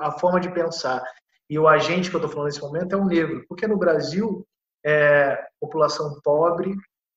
[0.00, 1.02] a forma de pensar.
[1.48, 4.46] E o agente que eu estou falando nesse momento é o negro, porque no Brasil,
[4.86, 6.74] é, população pobre,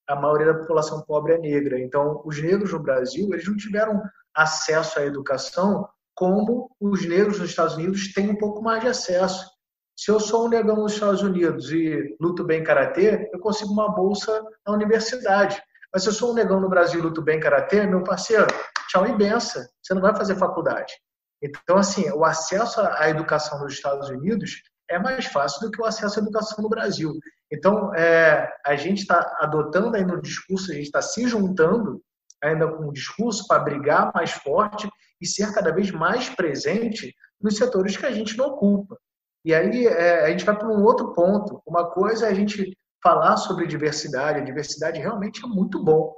[0.07, 1.79] a maioria da população pobre é negra.
[1.79, 4.01] Então, os negros no Brasil, eles não tiveram
[4.33, 9.49] acesso à educação como os negros nos Estados Unidos têm um pouco mais de acesso.
[9.95, 13.93] Se eu sou um negão nos Estados Unidos e luto bem karatê, eu consigo uma
[13.93, 15.62] bolsa na universidade.
[15.93, 18.47] Mas se eu sou um negão no Brasil e luto bem karatê, meu parceiro,
[18.89, 19.63] tchau e benção.
[19.82, 20.93] Você não vai fazer faculdade.
[21.41, 25.86] Então, assim, o acesso à educação nos Estados Unidos é mais fácil do que o
[25.86, 27.13] acesso à educação no Brasil.
[27.51, 32.01] Então, é, a gente está adotando aí no discurso, a gente está se juntando
[32.41, 34.89] ainda com o discurso para brigar mais forte
[35.21, 38.97] e ser cada vez mais presente nos setores que a gente não ocupa.
[39.45, 41.62] E aí é, a gente vai para um outro ponto.
[41.65, 44.39] Uma coisa é a gente falar sobre diversidade.
[44.39, 46.13] A diversidade realmente é muito bom,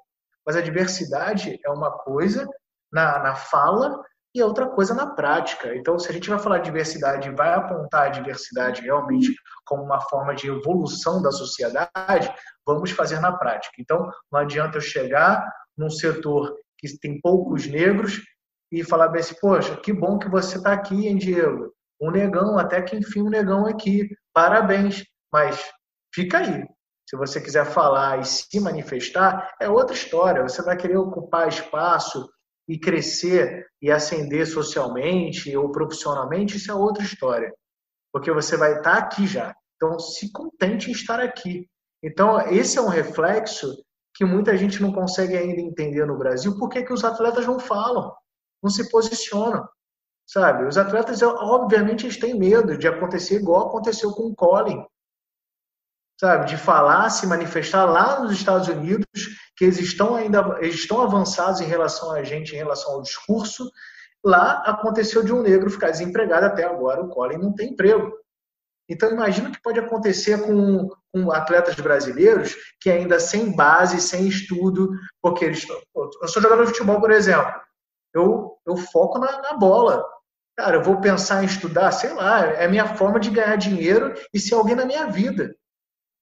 [0.46, 2.48] mas a diversidade é uma coisa
[2.92, 4.04] na, na fala
[4.36, 5.74] e é outra coisa na prática.
[5.76, 9.34] Então, se a gente vai falar de diversidade e vai apontar a diversidade realmente
[9.66, 12.32] como uma forma de evolução da sociedade,
[12.66, 13.76] vamos fazer na prática.
[13.80, 18.22] Então, não adianta eu chegar num setor que tem poucos negros
[18.72, 21.74] e falar bem assim, poxa, que bom que você está aqui, hein, Diego?
[22.02, 24.10] Um negão, até que enfim um negão aqui.
[24.34, 25.04] Parabéns.
[25.32, 25.72] Mas
[26.14, 26.64] fica aí.
[27.08, 30.42] Se você quiser falar e se manifestar, é outra história.
[30.42, 32.28] Você vai querer ocupar espaço
[32.68, 37.54] e crescer e ascender socialmente ou profissionalmente, isso é outra história.
[38.12, 39.54] Porque você vai estar aqui já.
[39.76, 41.70] Então, se contente em estar aqui.
[42.02, 43.76] Então, esse é um reflexo
[44.16, 46.58] que muita gente não consegue ainda entender no Brasil.
[46.58, 48.14] Por que, que os atletas não falam?
[48.64, 49.68] Não se posicionam?
[50.28, 50.66] Sabe?
[50.66, 54.84] Os atletas, obviamente, eles têm medo de acontecer igual aconteceu com o Colin
[56.20, 59.06] sabe, de falar, se manifestar lá nos Estados Unidos,
[59.56, 63.70] que eles estão ainda eles estão avançados em relação a gente, em relação ao discurso.
[64.24, 68.12] Lá aconteceu de um negro ficar desempregado até agora, o Colin não tem emprego.
[68.88, 74.28] Então imagina o que pode acontecer com, com, atletas brasileiros que ainda sem base, sem
[74.28, 74.90] estudo,
[75.22, 77.52] porque eles eu sou jogador de futebol, por exemplo,
[78.14, 80.06] eu, eu foco na, na bola.
[80.58, 84.14] Cara, eu vou pensar em estudar, sei lá, é a minha forma de ganhar dinheiro
[84.34, 85.54] e ser alguém na minha vida.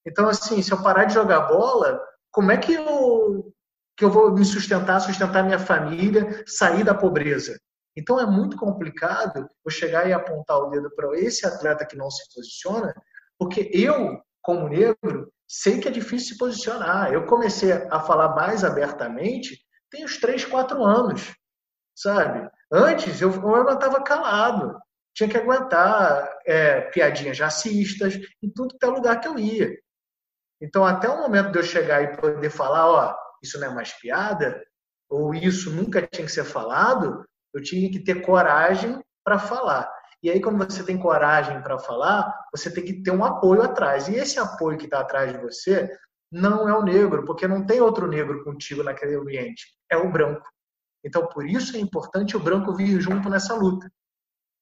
[0.05, 3.53] Então, assim, se eu parar de jogar bola, como é que eu,
[3.95, 7.57] que eu vou me sustentar, sustentar minha família, sair da pobreza?
[7.95, 12.09] Então, é muito complicado eu chegar e apontar o dedo para esse atleta que não
[12.09, 12.93] se posiciona,
[13.37, 17.13] porque eu, como negro, sei que é difícil se posicionar.
[17.13, 21.35] Eu comecei a falar mais abertamente tem uns 3, 4 anos,
[21.95, 22.49] sabe?
[22.73, 24.75] Antes, eu, eu aguentava calado.
[25.15, 29.77] Tinha que aguentar é, piadinhas racistas em tudo que é lugar que eu ia.
[30.59, 33.93] Então, até o momento de eu chegar e poder falar, ó, isso não é mais
[33.93, 34.63] piada,
[35.07, 39.87] ou isso nunca tinha que ser falado, eu tinha que ter coragem para falar.
[40.23, 44.07] E aí, quando você tem coragem para falar, você tem que ter um apoio atrás.
[44.07, 45.95] E esse apoio que está atrás de você
[46.31, 49.65] não é o negro, porque não tem outro negro contigo naquele ambiente.
[49.91, 50.47] É o branco.
[51.03, 53.91] Então, por isso é importante o branco vir junto nessa luta.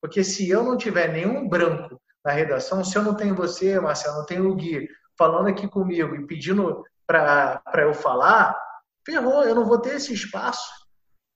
[0.01, 4.17] Porque se eu não tiver nenhum branco na redação, se eu não tenho você, Marcelo,
[4.17, 8.57] não tenho o Gui, falando aqui comigo e pedindo para eu falar,
[9.05, 10.71] ferrou, eu não vou ter esse espaço.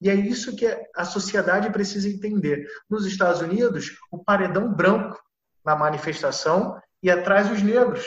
[0.02, 0.66] E é isso que
[0.96, 2.68] a sociedade precisa entender.
[2.90, 5.20] Nos Estados Unidos, o paredão branco
[5.64, 8.06] na manifestação e atrás os negros.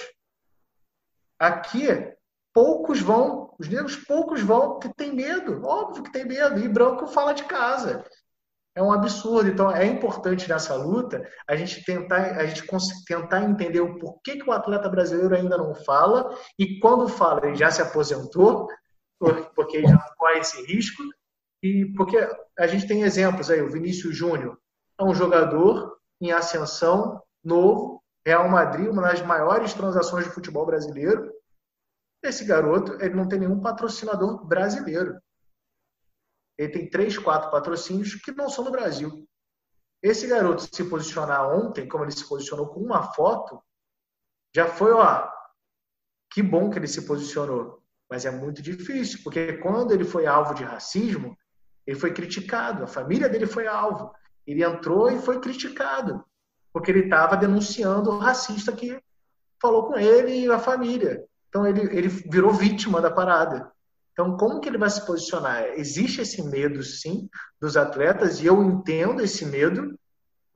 [1.39, 1.87] Aqui,
[2.53, 6.61] poucos vão, os negros poucos vão, porque tem medo, óbvio que tem medo.
[6.61, 8.05] E branco fala de casa
[8.79, 9.49] é um absurdo.
[9.49, 12.65] Então, é importante nessa luta a gente tentar, a gente
[13.05, 17.57] tentar entender o porquê que o atleta brasileiro ainda não fala e quando fala, ele
[17.57, 18.69] já se aposentou,
[19.57, 21.03] porque já corre esse risco.
[21.61, 22.17] E porque
[22.57, 24.57] a gente tem exemplos aí, o Vinícius Júnior
[24.97, 31.33] é um jogador em ascensão, novo, Real Madrid, uma das maiores transações de futebol brasileiro.
[32.23, 35.21] Esse garoto ele não tem nenhum patrocinador brasileiro.
[36.57, 39.27] Ele tem três, quatro patrocínios que não são do Brasil.
[40.03, 43.63] Esse garoto se posicionar ontem, como ele se posicionou com uma foto,
[44.55, 45.29] já foi, ó,
[46.33, 47.83] que bom que ele se posicionou.
[48.11, 51.37] Mas é muito difícil, porque quando ele foi alvo de racismo,
[51.87, 54.13] ele foi criticado, a família dele foi alvo.
[54.47, 56.25] Ele entrou e foi criticado,
[56.73, 59.03] porque ele estava denunciando o racista que
[59.61, 61.25] falou com ele e a família.
[61.49, 63.71] Então ele, ele virou vítima da parada.
[64.13, 65.63] Então, como que ele vai se posicionar?
[65.77, 67.29] Existe esse medo, sim,
[67.61, 69.97] dos atletas, e eu entendo esse medo,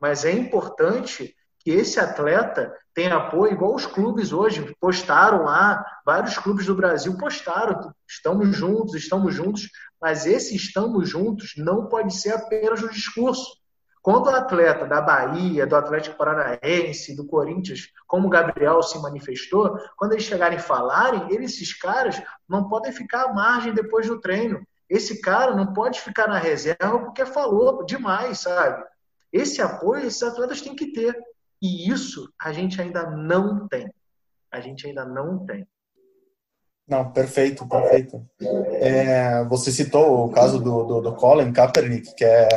[0.01, 6.37] mas é importante que esse atleta tenha apoio, igual os clubes hoje postaram lá, vários
[6.37, 9.69] clubes do Brasil postaram, estamos juntos, estamos juntos,
[10.01, 13.62] mas esse estamos juntos não pode ser apenas um discurso.
[14.03, 19.79] Quando o atleta da Bahia, do Atlético Paranaense, do Corinthians, como o Gabriel se manifestou,
[19.97, 24.61] quando eles chegarem e falarem, esses caras não podem ficar à margem depois do treino.
[24.91, 28.85] Esse cara não pode ficar na reserva porque falou demais, sabe?
[29.33, 31.17] Esse apoio esses atletas têm que ter.
[31.63, 33.89] E isso a gente ainda não tem.
[34.51, 35.67] A gente ainda não tem.
[36.89, 38.27] Não, perfeito, perfeito.
[38.73, 42.49] É, você citou o caso do, do, do, Colin Kaepernick, que é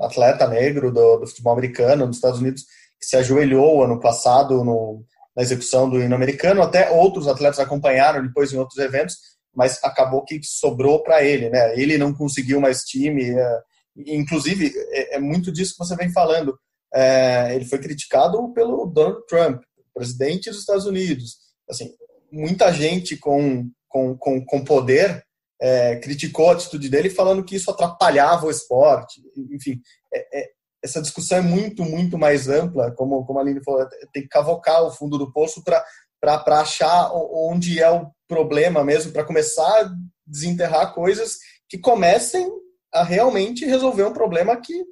[0.00, 2.64] atleta negro do, do, futebol americano nos Estados Unidos,
[2.98, 5.04] que se ajoelhou ano passado no,
[5.36, 6.62] na execução do hino americano.
[6.62, 9.16] Até outros atletas acompanharam depois em outros eventos,
[9.54, 11.78] mas acabou que sobrou para ele, né?
[11.78, 13.30] Ele não conseguiu mais time.
[13.30, 13.60] É,
[14.06, 16.58] inclusive, é, é, muito disso que você vem falando.
[16.92, 19.62] É, ele foi criticado pelo Donald Trump,
[19.94, 21.38] presidente dos Estados Unidos.
[21.68, 21.92] Assim,
[22.32, 25.24] muita gente com, com, com, com poder
[25.60, 29.20] é, criticou a atitude dele falando que isso atrapalhava o esporte.
[29.52, 29.80] Enfim,
[30.12, 30.48] é, é,
[30.82, 34.82] essa discussão é muito, muito mais ampla, como, como a Aline falou, tem que cavocar
[34.82, 39.90] o fundo do poço para achar onde é o problema mesmo, para começar a
[40.26, 41.36] desenterrar coisas
[41.68, 42.48] que comecem
[42.92, 44.84] a realmente resolver um problema que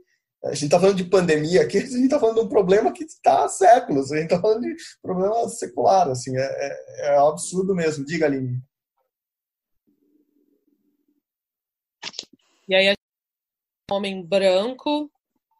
[0.44, 3.04] a gente está falando de pandemia aqui, a gente está falando de um problema que
[3.04, 7.74] está há séculos, a gente está falando de problema secular, assim, é, é, é absurdo
[7.74, 8.04] mesmo.
[8.04, 8.60] Diga, Aline.
[12.68, 12.94] E aí,
[13.90, 15.10] um homem branco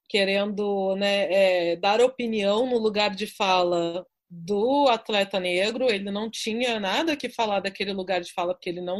[0.09, 6.79] querendo né, é, dar opinião no lugar de fala do atleta negro, ele não tinha
[6.81, 8.99] nada que falar daquele lugar de fala, porque ele não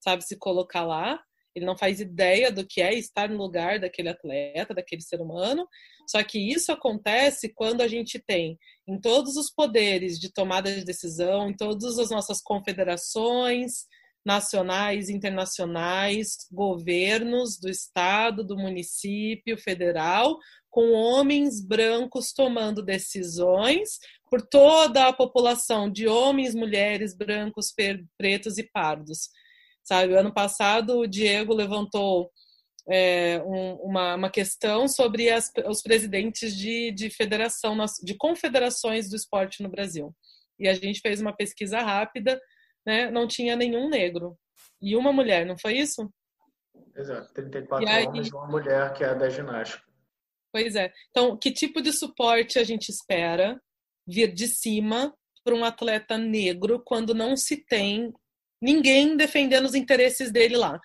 [0.00, 1.20] sabe se colocar lá
[1.56, 5.66] ele não faz ideia do que é estar no lugar daquele atleta, daquele ser humano.
[6.06, 10.84] Só que isso acontece quando a gente tem em todos os poderes de tomada de
[10.84, 13.86] decisão, em todas as nossas confederações
[14.26, 20.36] nacionais, internacionais, governos do estado, do município, federal,
[20.68, 23.98] com homens brancos tomando decisões
[24.28, 27.72] por toda a população de homens, mulheres, brancos,
[28.18, 29.30] pretos e pardos
[29.86, 30.14] sabe?
[30.16, 32.30] Ano passado o Diego levantou
[32.90, 39.16] é, um, uma, uma, questão sobre as, os presidentes de, de federação, de confederações do
[39.16, 40.14] esporte no Brasil.
[40.58, 42.40] E a gente fez uma pesquisa rápida,
[42.86, 43.10] né?
[43.10, 44.38] Não tinha nenhum negro
[44.80, 46.10] e uma mulher, não foi isso?
[46.94, 49.84] Exato, 34 aí, homens e uma mulher que é da ginástica.
[50.52, 50.92] Pois é.
[51.10, 53.60] Então, que tipo de suporte a gente espera
[54.06, 55.14] vir de cima
[55.44, 58.12] para um atleta negro quando não se tem
[58.60, 60.80] ninguém defendendo os interesses dele lá.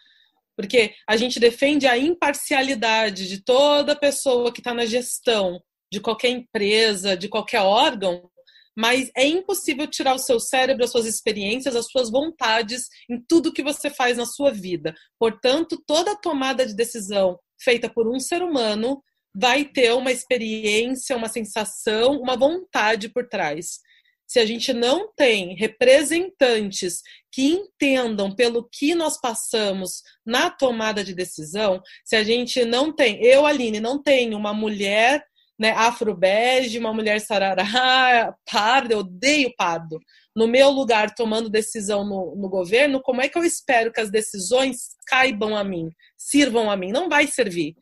[0.56, 6.30] Porque a gente defende a imparcialidade de toda pessoa que está na gestão de qualquer
[6.30, 8.30] empresa, de qualquer órgão,
[8.78, 13.54] mas é impossível tirar o seu cérebro, as suas experiências, as suas vontades em tudo
[13.54, 14.94] que você faz na sua vida.
[15.20, 19.02] Portanto, toda tomada de decisão feita por um ser humano
[19.36, 23.80] vai ter uma experiência, uma sensação, uma vontade por trás
[24.32, 31.14] se a gente não tem representantes que entendam pelo que nós passamos na tomada de
[31.14, 35.22] decisão, se a gente não tem, eu, Aline, não tenho uma mulher
[35.62, 40.00] né, afro-bege, uma mulher sarará, pardo, eu odeio pardo,
[40.36, 44.10] no meu lugar tomando decisão no, no governo, como é que eu espero que as
[44.10, 46.92] decisões caibam a mim, sirvam a mim?
[46.92, 47.76] Não vai servir.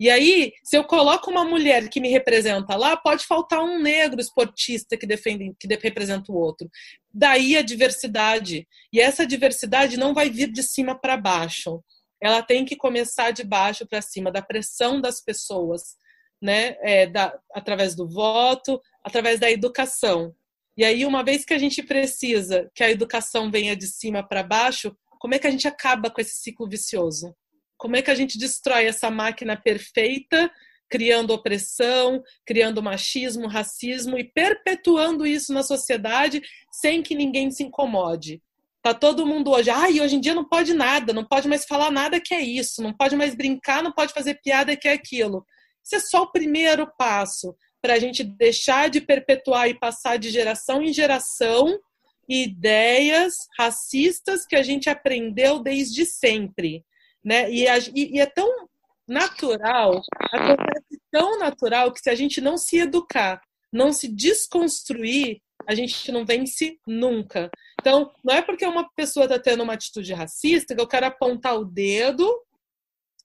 [0.00, 4.20] E aí, se eu coloco uma mulher que me representa lá, pode faltar um negro
[4.20, 6.68] esportista que defende, que representa o outro.
[7.14, 8.66] Daí a diversidade.
[8.92, 11.80] E essa diversidade não vai vir de cima para baixo.
[12.20, 16.00] Ela tem que começar de baixo para cima, da pressão das pessoas,
[16.40, 16.76] né?
[16.80, 20.34] É, da, através do voto, através da educação.
[20.76, 24.42] E aí, uma vez que a gente precisa que a educação venha de cima para
[24.42, 27.34] baixo, como é que a gente acaba com esse ciclo vicioso?
[27.76, 30.50] Como é que a gente destrói essa máquina perfeita,
[30.88, 38.42] criando opressão, criando machismo, racismo e perpetuando isso na sociedade sem que ninguém se incomode?
[38.82, 41.90] Tá todo mundo hoje, ai, hoje em dia não pode nada, não pode mais falar
[41.90, 45.44] nada que é isso, não pode mais brincar, não pode fazer piada que é aquilo.
[45.90, 50.30] Isso é só o primeiro passo para a gente deixar de perpetuar e passar de
[50.30, 51.80] geração em geração
[52.28, 56.84] ideias racistas que a gente aprendeu desde sempre,
[57.24, 57.50] né?
[57.50, 58.68] E, e, e é tão
[59.08, 65.74] natural, acontece tão natural que se a gente não se educar, não se desconstruir, a
[65.74, 67.50] gente não vence nunca.
[67.80, 71.56] Então, não é porque uma pessoa está tendo uma atitude racista que eu quero apontar
[71.58, 72.32] o dedo,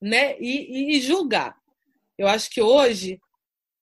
[0.02, 1.56] né, e, e, julgar.
[2.18, 3.20] Eu acho que hoje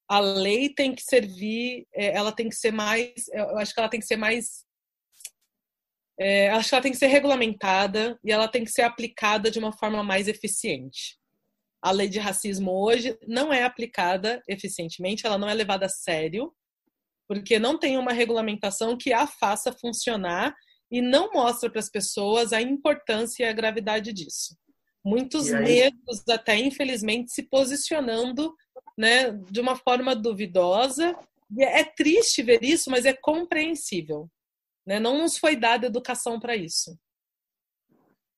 [0.10, 3.90] a lei tem que servir, é, ela tem que ser mais, eu acho que ela
[3.90, 4.66] tem que ser mais,
[6.20, 9.60] é, acho que ela tem que ser regulamentada e ela tem que ser aplicada de
[9.60, 11.18] uma forma mais eficiente.
[11.82, 16.54] A lei de racismo hoje não é aplicada eficientemente, ela não é levada a sério
[17.28, 20.54] porque não tem uma regulamentação que a faça funcionar
[20.92, 24.56] e não mostra para as pessoas a importância e a gravidade disso.
[25.04, 28.56] Muitos negros até infelizmente se posicionando,
[28.98, 31.18] né, de uma forma duvidosa.
[31.52, 34.30] E é triste ver isso, mas é compreensível.
[34.86, 35.00] Né?
[35.00, 36.98] Não nos foi dada educação para isso.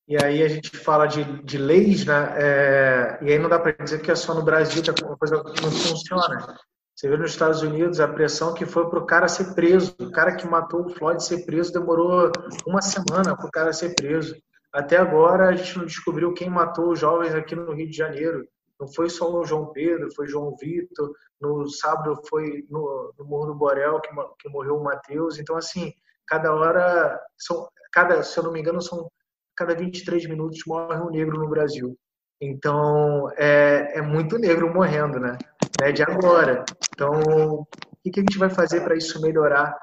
[0.07, 2.36] E aí a gente fala de, de leis, né?
[2.38, 5.38] É, e aí não dá para dizer que é só no Brasil que a coisa
[5.38, 6.59] não funciona.
[6.95, 9.95] Você vê nos Estados Unidos a pressão que foi para o cara ser preso.
[9.99, 12.32] O cara que matou o Floyd ser preso demorou
[12.68, 14.36] uma semana para o cara ser preso.
[14.76, 18.45] Até agora a gente não descobriu quem matou os jovens aqui no Rio de Janeiro.
[18.78, 21.13] Não foi só o João Pedro, foi João Vitor.
[21.39, 25.39] No sábado foi no, no Morro do Borel que, que morreu o Matheus.
[25.39, 25.93] Então, assim,
[26.28, 29.09] cada hora, são, cada, se eu não me engano, são
[29.55, 31.97] cada 23 minutos morre um negro no Brasil.
[32.41, 35.38] Então, é, é muito negro morrendo, né?
[35.82, 35.93] né?
[35.93, 36.65] De agora.
[36.93, 37.65] Então, o
[38.03, 39.73] que, que a gente vai fazer para isso melhorar?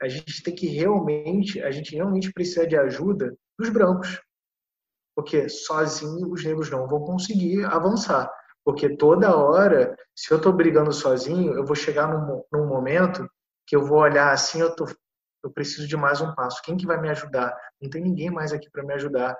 [0.00, 4.27] A gente tem que realmente, a gente realmente precisa de ajuda dos brancos.
[5.18, 8.32] Porque sozinho os negros não vão conseguir avançar.
[8.64, 13.28] Porque toda hora, se eu estou brigando sozinho, eu vou chegar num, num momento
[13.66, 14.86] que eu vou olhar assim, eu, tô,
[15.42, 16.62] eu preciso de mais um passo.
[16.62, 17.52] Quem que vai me ajudar?
[17.82, 19.36] Não tem ninguém mais aqui para me ajudar.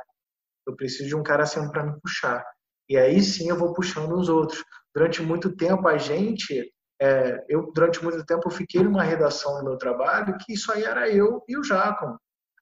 [0.67, 2.45] Eu preciso de um cara assim para me puxar.
[2.89, 4.65] E aí sim eu vou puxando os outros.
[4.93, 9.65] Durante muito tempo a gente, é, eu durante muito tempo eu fiquei numa redação no
[9.65, 12.17] meu trabalho que isso aí era eu e o Jacom.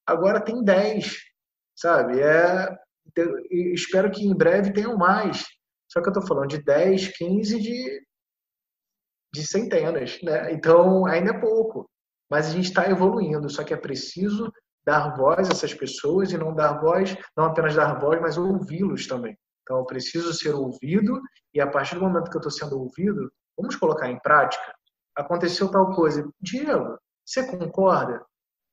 [0.07, 1.17] Agora tem 10,
[1.75, 2.21] sabe?
[2.21, 2.77] É,
[3.51, 5.45] espero que em breve tenham mais.
[5.91, 8.07] Só que eu estou falando de 10, 15 de,
[9.35, 10.53] de centenas, né?
[10.53, 11.89] Então ainda é pouco.
[12.31, 14.53] Mas a gente está evoluindo, só que é preciso
[14.85, 19.07] dar voz a essas pessoas e não dar voz, não apenas dar voz, mas ouvi-los
[19.07, 19.37] também.
[19.63, 21.21] Então, eu preciso ser ouvido
[21.53, 24.73] e a partir do momento que eu estou sendo ouvido, vamos colocar em prática.
[25.17, 26.29] Aconteceu tal coisa.
[26.41, 28.25] Diego, você concorda?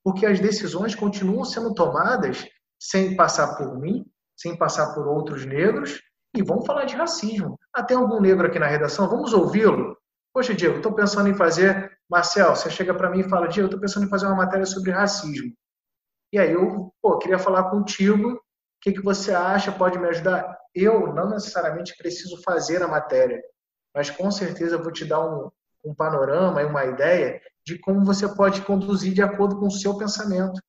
[0.04, 2.46] Porque as decisões continuam sendo tomadas
[2.80, 4.06] sem passar por mim,
[4.36, 6.02] sem passar por outros negros,
[6.36, 7.60] e vamos falar de racismo.
[7.74, 9.08] Ah, tem algum negro aqui na redação?
[9.08, 9.96] Vamos ouvi-lo?
[10.34, 11.92] Poxa, Diego, estou pensando em fazer.
[12.10, 14.92] Marcel, você chega para mim e fala: Diego, estou pensando em fazer uma matéria sobre
[14.92, 15.54] racismo.
[16.32, 18.32] E aí eu pô, queria falar contigo.
[18.32, 18.40] O
[18.82, 19.72] que, que você acha?
[19.72, 20.58] Pode me ajudar?
[20.74, 23.40] Eu não necessariamente preciso fazer a matéria,
[23.96, 25.52] mas com certeza vou te dar um,
[25.86, 29.96] um panorama e uma ideia de como você pode conduzir de acordo com o seu
[29.98, 30.60] pensamento.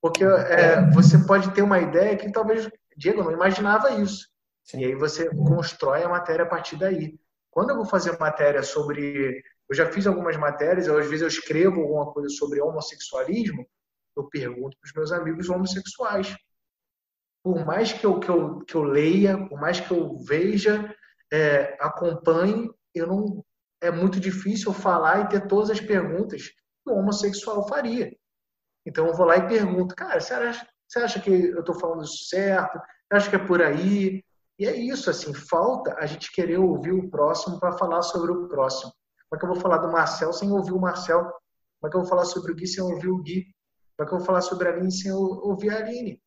[0.00, 4.28] Porque é, você pode ter uma ideia que talvez, Diego, não imaginava isso.
[4.64, 4.80] Sim.
[4.80, 7.18] E aí você constrói a matéria a partir daí.
[7.50, 9.42] Quando eu vou fazer matéria sobre.
[9.68, 13.66] Eu já fiz algumas matérias, às vezes eu escrevo alguma coisa sobre homossexualismo,
[14.14, 16.36] eu pergunto para os meus amigos homossexuais.
[17.42, 20.94] Por mais que eu, que eu, que eu leia, por mais que eu veja,
[21.32, 23.44] é, acompanhe, eu não,
[23.80, 28.14] é muito difícil falar e ter todas as perguntas que o homossexual faria.
[28.86, 32.06] Então eu vou lá e pergunto, cara, você acha, você acha que eu estou falando
[32.06, 32.78] certo?
[32.78, 34.22] Você acha que é por aí?
[34.58, 38.46] E é isso, assim, falta a gente querer ouvir o próximo para falar sobre o
[38.46, 38.92] próximo.
[39.28, 41.22] Como é que eu vou falar do Marcel sem ouvir o Marcel?
[41.24, 43.42] Como é que eu vou falar sobre o Gui sem ouvir o Gui?
[43.96, 46.22] Como é que eu vou falar sobre a Aline sem ouvir a Aline?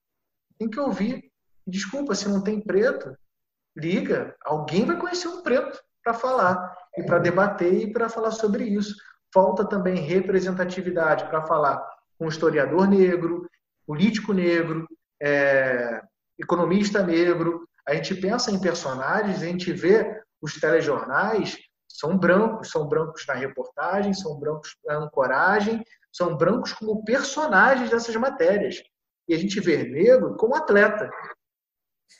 [0.59, 1.31] Tem que ouvir.
[1.65, 3.15] Desculpa, se não tem preto,
[3.75, 4.35] liga.
[4.43, 8.93] Alguém vai conhecer um preto para falar e para debater e para falar sobre isso.
[9.33, 11.77] Falta também representatividade para falar
[12.17, 13.47] com um historiador negro,
[13.87, 14.87] político negro,
[15.19, 16.01] é,
[16.37, 17.67] economista negro.
[17.87, 21.57] A gente pensa em personagens, a gente vê os telejornais
[21.97, 28.15] são brancos, são brancos na reportagem, são brancos na ancoragem, são brancos como personagens dessas
[28.15, 28.83] matérias.
[29.27, 31.09] E a gente vê negro como atleta.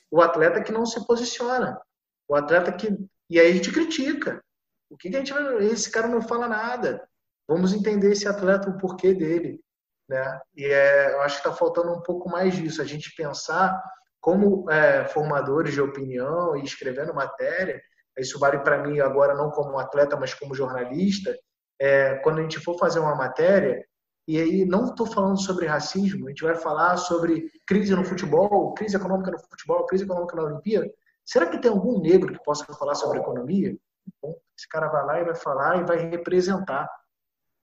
[0.10, 1.80] O atleta que não se posiciona.
[2.28, 2.88] O atleta que.
[3.30, 4.44] E aí a gente critica.
[4.90, 5.34] O que, que a gente.
[5.72, 7.08] Esse cara não fala nada.
[7.48, 9.62] Vamos entender esse atleta, o porquê dele.
[10.08, 10.40] Né?
[10.56, 13.82] E é, eu acho que está faltando um pouco mais disso, a gente pensar
[14.20, 17.82] como é, formadores de opinião e escrevendo matéria,
[18.18, 21.38] isso vale para mim agora não como atleta, mas como jornalista,
[21.80, 23.86] é, quando a gente for fazer uma matéria,
[24.28, 28.74] e aí não estou falando sobre racismo, a gente vai falar sobre crise no futebol,
[28.74, 30.92] crise econômica no futebol, crise econômica na Olimpíada.
[31.26, 33.78] Será que tem algum negro que possa falar sobre economia?
[34.22, 36.90] Bom, esse cara vai lá e vai falar e vai representar.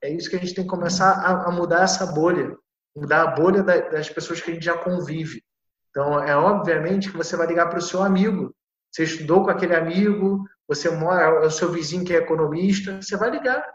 [0.04, 2.54] É isso que a gente tem que começar a, a mudar essa bolha,
[2.94, 5.42] mudar a bolha das pessoas que a gente já convive.
[5.88, 8.54] Então, é obviamente que você vai ligar para o seu amigo.
[8.92, 13.16] Você estudou com aquele amigo, você mora, é o seu vizinho que é economista, você
[13.16, 13.66] vai ligar.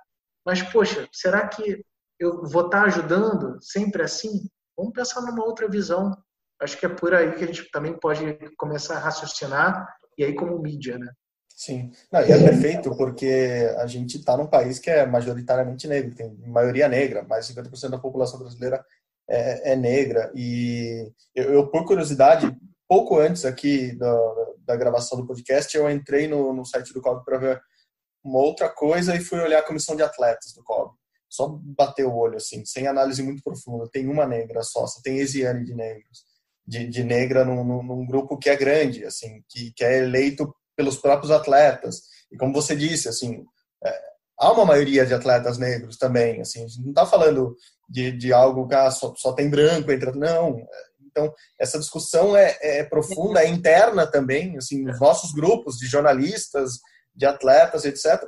[0.45, 1.83] Mas, poxa, será que
[2.19, 4.47] eu vou estar ajudando sempre assim?
[4.77, 6.15] Vamos pensar numa outra visão.
[6.61, 10.35] Acho que é por aí que a gente também pode começar a raciocinar, e aí
[10.35, 11.11] como mídia, né?
[11.59, 16.15] Sim, Não, e é perfeito porque a gente está num país que é majoritariamente negro,
[16.15, 18.81] tem maioria negra, mais de 50% da população brasileira
[19.29, 20.31] é, é negra.
[20.33, 22.49] E eu, eu, por curiosidade,
[22.87, 24.17] pouco antes aqui da,
[24.59, 27.61] da gravação do podcast, eu entrei no, no site do COB para ver
[28.23, 30.93] uma outra coisa e fui olhar a comissão de atletas do COB.
[31.27, 33.89] Só bater o olho, assim, sem análise muito profunda.
[33.91, 36.23] Tem uma negra só, só tem Exiane de negros.
[36.65, 40.53] De, de negra num, num, num, grupo que é grande, assim, que, que é eleito
[40.79, 42.03] pelos próprios atletas.
[42.31, 43.43] E como você disse, assim,
[43.83, 44.01] é,
[44.39, 46.39] há uma maioria de atletas negros também.
[46.39, 47.53] Assim, a gente não está falando
[47.89, 50.55] de, de algo que ah, só, só tem branco entre não.
[51.05, 56.79] Então essa discussão é, é profunda, é interna também, assim, nos nossos grupos de jornalistas,
[57.13, 58.23] de atletas, etc.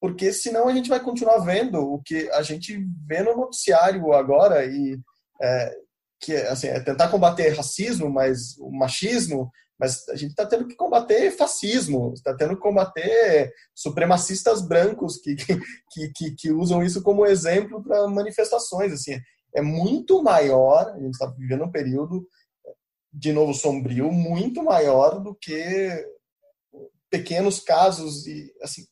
[0.00, 2.78] Porque senão a gente vai continuar vendo o que a gente
[3.08, 4.96] vê no noticiário agora e
[5.42, 5.74] é,
[6.20, 10.74] que assim, é tentar combater racismo, mas o machismo, mas a gente está tendo que
[10.74, 17.24] combater fascismo, está tendo que combater supremacistas brancos que, que, que, que usam isso como
[17.24, 18.92] exemplo para manifestações.
[18.92, 19.20] Assim,
[19.54, 22.26] é muito maior, a gente está vivendo um período,
[23.12, 26.04] de novo, sombrio, muito maior do que
[27.08, 28.26] pequenos casos.
[28.26, 28.84] e assim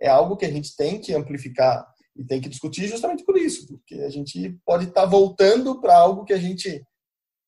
[0.00, 3.66] É algo que a gente tem que amplificar e tem que discutir justamente por isso,
[3.66, 6.82] porque a gente pode estar tá voltando para algo que a gente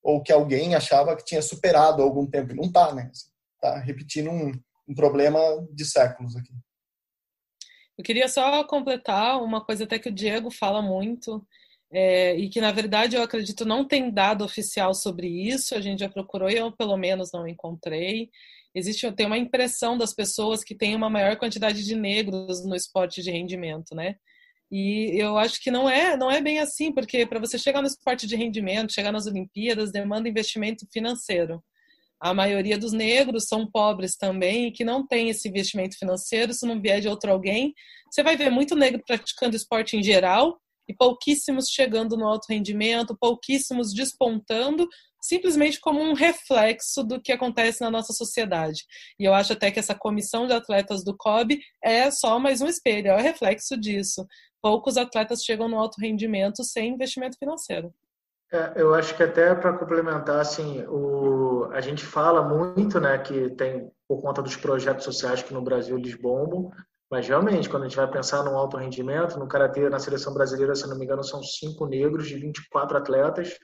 [0.01, 2.51] ou que alguém achava que tinha superado algum tempo.
[2.51, 3.11] E não está, né?
[3.55, 4.51] Está repetindo um,
[4.87, 5.39] um problema
[5.71, 6.53] de séculos aqui.
[7.97, 11.45] Eu queria só completar uma coisa até que o Diego fala muito,
[11.91, 15.99] é, e que na verdade eu acredito não tem dado oficial sobre isso, a gente
[15.99, 18.29] já procurou e eu pelo menos não encontrei.
[18.73, 23.21] Existe tem uma impressão das pessoas que tem uma maior quantidade de negros no esporte
[23.21, 24.15] de rendimento, né?
[24.71, 27.87] E eu acho que não é, não é bem assim, porque para você chegar no
[27.87, 31.63] esporte de rendimento, chegar nas Olimpíadas, demanda investimento financeiro.
[32.21, 36.53] A maioria dos negros são pobres também e que não tem esse investimento financeiro.
[36.53, 37.73] Se não vier de outro alguém,
[38.11, 43.17] você vai ver muito negro praticando esporte em geral e pouquíssimos chegando no alto rendimento,
[43.17, 44.87] pouquíssimos despontando,
[45.21, 48.83] simplesmente como um reflexo do que acontece na nossa sociedade.
[49.19, 52.67] E eu acho até que essa comissão de atletas do COB é só mais um
[52.67, 54.25] espelho, é o reflexo disso
[54.61, 57.93] poucos atletas chegam no alto rendimento sem investimento financeiro.
[58.51, 63.51] É, eu acho que até para complementar, assim, o, a gente fala muito, né, que
[63.51, 66.71] tem por conta dos projetos sociais que no Brasil eles bombam,
[67.11, 70.75] mas realmente, quando a gente vai pensar no alto rendimento, no karatê, na seleção brasileira,
[70.75, 73.57] se não me engano, são cinco negros de 24 atletas,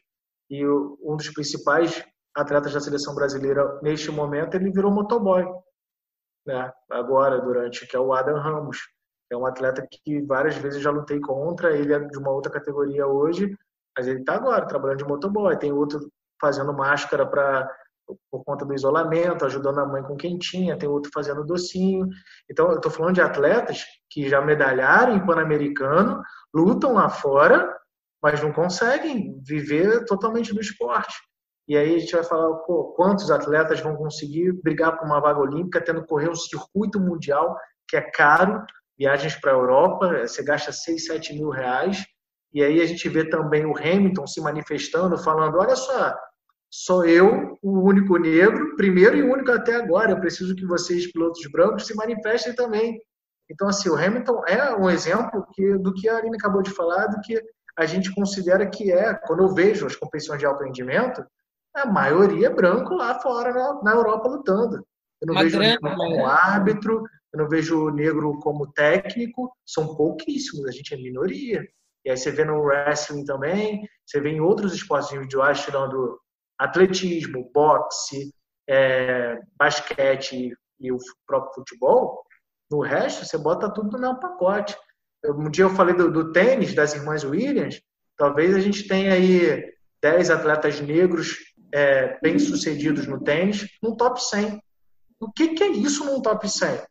[0.50, 2.04] e o, um dos principais
[2.36, 5.46] atletas da seleção brasileira neste momento, ele virou motoboy,
[6.46, 6.72] né?
[6.91, 8.78] Agora, durante que é o Adam Ramos.
[9.36, 13.06] É um atleta que várias vezes já lutei contra, ele é de uma outra categoria
[13.06, 13.54] hoje,
[13.96, 15.58] mas ele está agora trabalhando de motoboy.
[15.58, 16.10] Tem outro
[16.40, 17.70] fazendo máscara para
[18.32, 22.08] por conta do isolamento, ajudando a mãe com quentinha, tem outro fazendo docinho.
[22.50, 26.22] Então, eu estou falando de atletas que já medalharam em Pan-Americano,
[26.54, 27.76] lutam lá fora,
[28.22, 31.16] mas não conseguem viver totalmente do esporte.
[31.68, 35.40] E aí a gente vai falar pô, quantos atletas vão conseguir brigar por uma vaga
[35.40, 37.58] olímpica, tendo que correr um circuito mundial
[37.88, 38.64] que é caro,
[38.98, 42.06] viagens para a Europa, você gasta 6, 7 mil reais.
[42.54, 46.16] E aí a gente vê também o Hamilton se manifestando, falando: olha só,
[46.70, 50.12] sou eu o único negro, primeiro e único até agora.
[50.12, 53.00] Eu preciso que vocês, pilotos brancos, se manifestem também.
[53.50, 57.08] Então, assim, o Hamilton é um exemplo que, do que a Aline acabou de falar,
[57.08, 57.39] do que
[57.78, 61.24] a gente considera que é, quando eu vejo as competições de alto rendimento,
[61.76, 64.78] a maioria é branco lá fora na, na Europa lutando.
[65.22, 66.24] Eu não Uma vejo como né?
[66.24, 67.04] árbitro,
[67.36, 71.68] eu não vejo negro como técnico, são pouquíssimos, a gente é minoria.
[72.04, 76.20] E aí você vê no wrestling também, você vê em outros esportes individuais, tirando
[76.58, 78.34] atletismo, boxe,
[78.68, 82.24] é, basquete e o próprio futebol,
[82.72, 84.76] no resto você bota tudo no mesmo pacote.
[85.26, 87.82] Um dia eu falei do, do tênis das irmãs Williams,
[88.18, 91.38] Talvez a gente tenha aí 10 atletas negros
[91.74, 94.62] é, bem-sucedidos no tênis, no top 100.
[95.20, 96.82] O que, que é isso num top 100?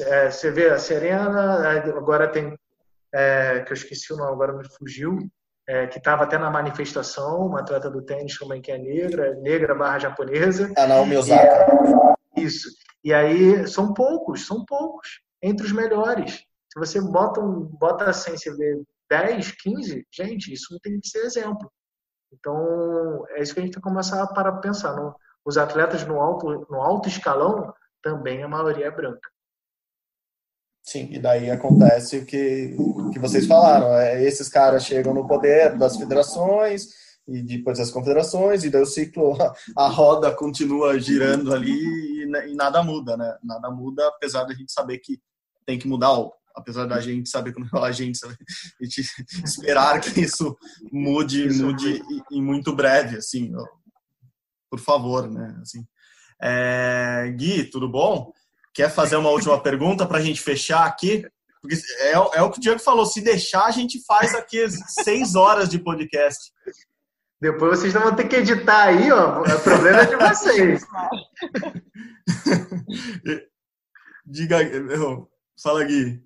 [0.00, 2.58] É, você vê a Serena, agora tem,
[3.12, 5.18] é, que eu esqueci o nome, agora me fugiu,
[5.66, 9.74] é, que estava até na manifestação, uma atleta do tênis também que é negra, negra
[9.74, 10.72] barra japonesa.
[10.76, 11.66] A Naomi Osaka.
[12.36, 12.68] E, isso.
[13.02, 16.42] E aí são poucos, são poucos, entre os melhores.
[16.72, 21.08] Se você bota, um, bota assim, você vê 10, 15, gente, isso não tem que
[21.08, 21.70] ser exemplo.
[22.32, 24.94] Então, é isso que a gente tem que começar para pensar.
[24.94, 25.14] No,
[25.44, 27.72] os atletas no alto, no alto escalão,
[28.02, 29.30] também a maioria é branca.
[30.84, 32.76] Sim, e daí acontece o que,
[33.10, 33.94] que vocês falaram.
[33.94, 36.88] É, esses caras chegam no poder das federações
[37.26, 39.34] e depois das confederações, e daí o ciclo,
[39.74, 43.34] a roda continua girando ali e, e nada muda, né?
[43.42, 45.18] Nada muda, apesar da gente saber que
[45.64, 46.12] tem que mudar
[46.54, 48.36] apesar da gente saber como é a gente, sabe?
[48.80, 49.00] a gente
[49.42, 50.56] esperar que isso
[50.92, 53.52] mude, mude em muito breve, assim,
[54.70, 55.58] por favor, né?
[55.60, 55.84] Assim,
[56.40, 57.34] é...
[57.36, 58.32] Gui, tudo bom?
[58.74, 61.24] Quer fazer uma última pergunta para a gente fechar aqui?
[61.62, 64.66] Porque é, é o que o Diego falou, se deixar, a gente faz aqui
[65.02, 66.52] seis horas de podcast.
[67.40, 69.40] Depois vocês não vão ter que editar aí, ó.
[69.40, 70.82] O problema é de vocês.
[74.26, 74.58] Diga,
[75.62, 76.22] fala, Gui.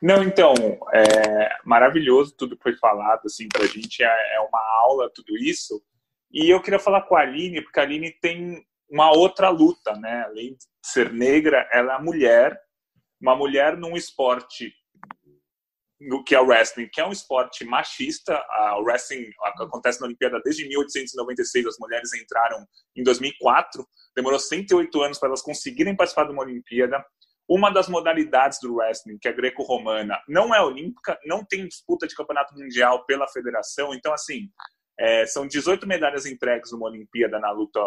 [0.00, 0.54] Não, então,
[0.92, 5.82] é maravilhoso tudo que foi falado, assim, pra gente é, é uma aula tudo isso.
[6.30, 10.22] E eu queria falar com a Aline, porque a Aline tem uma outra luta, né?
[10.22, 12.58] Além de ser negra, ela é mulher,
[13.20, 14.72] uma mulher num esporte
[16.00, 18.42] no que é o wrestling, que é um esporte machista.
[18.78, 22.64] O wrestling acontece na Olimpíada desde 1896, as mulheres entraram
[22.94, 27.04] em 2004, demorou 108 anos para elas conseguirem participar de uma Olimpíada.
[27.48, 32.14] Uma das modalidades do wrestling, que é greco-romana, não é olímpica, não tem disputa de
[32.14, 33.94] campeonato mundial pela federação.
[33.94, 34.50] Então, assim,
[34.98, 37.80] é, são 18 medalhas entregues numa Olimpíada na luta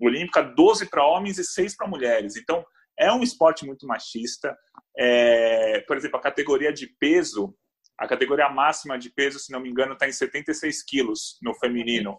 [0.00, 2.36] olímpica, 12 para homens e 6 para mulheres.
[2.36, 2.64] Então,
[2.98, 4.56] é um esporte muito machista.
[4.96, 7.54] É, por exemplo, a categoria de peso,
[7.98, 12.18] a categoria máxima de peso, se não me engano, está em 76 quilos no feminino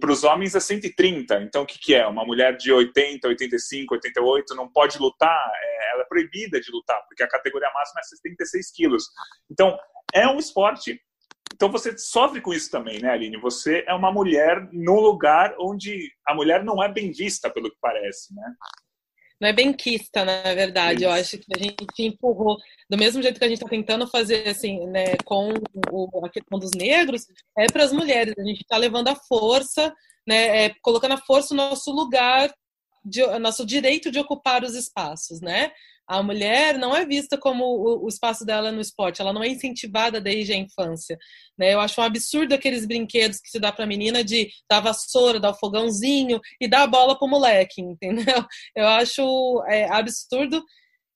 [0.00, 1.42] para os homens é 130.
[1.42, 2.06] Então, o que, que é?
[2.06, 7.02] Uma mulher de 80, 85, 88 não pode lutar, é, ela é proibida de lutar,
[7.06, 9.04] porque a categoria máxima é 76 quilos.
[9.50, 9.76] Então,
[10.12, 11.00] é um esporte.
[11.54, 13.36] Então, você sofre com isso também, né, Aline?
[13.40, 17.76] Você é uma mulher num lugar onde a mulher não é bem vista, pelo que
[17.80, 18.54] parece, né?
[19.40, 21.04] não é benquista, na verdade.
[21.04, 22.56] Eu acho que a gente empurrou,
[22.88, 25.52] do mesmo jeito que a gente está tentando fazer assim, né, com
[25.90, 27.26] o, a questão dos negros,
[27.58, 28.34] é para as mulheres.
[28.38, 29.92] A gente está levando a força,
[30.26, 32.52] né, é, colocando a força no nosso lugar,
[33.04, 35.70] de, nosso direito de ocupar os espaços, né?
[36.06, 37.64] A mulher não é vista como
[38.02, 41.18] o, espaço dela no esporte, ela não é incentivada desde a infância.
[41.58, 41.72] Né?
[41.72, 45.40] Eu acho um absurdo aqueles brinquedos que se dá para a menina de dar vassoura,
[45.40, 48.44] dar o fogãozinho e dar a bola para o moleque, entendeu?
[48.76, 50.62] Eu acho é, absurdo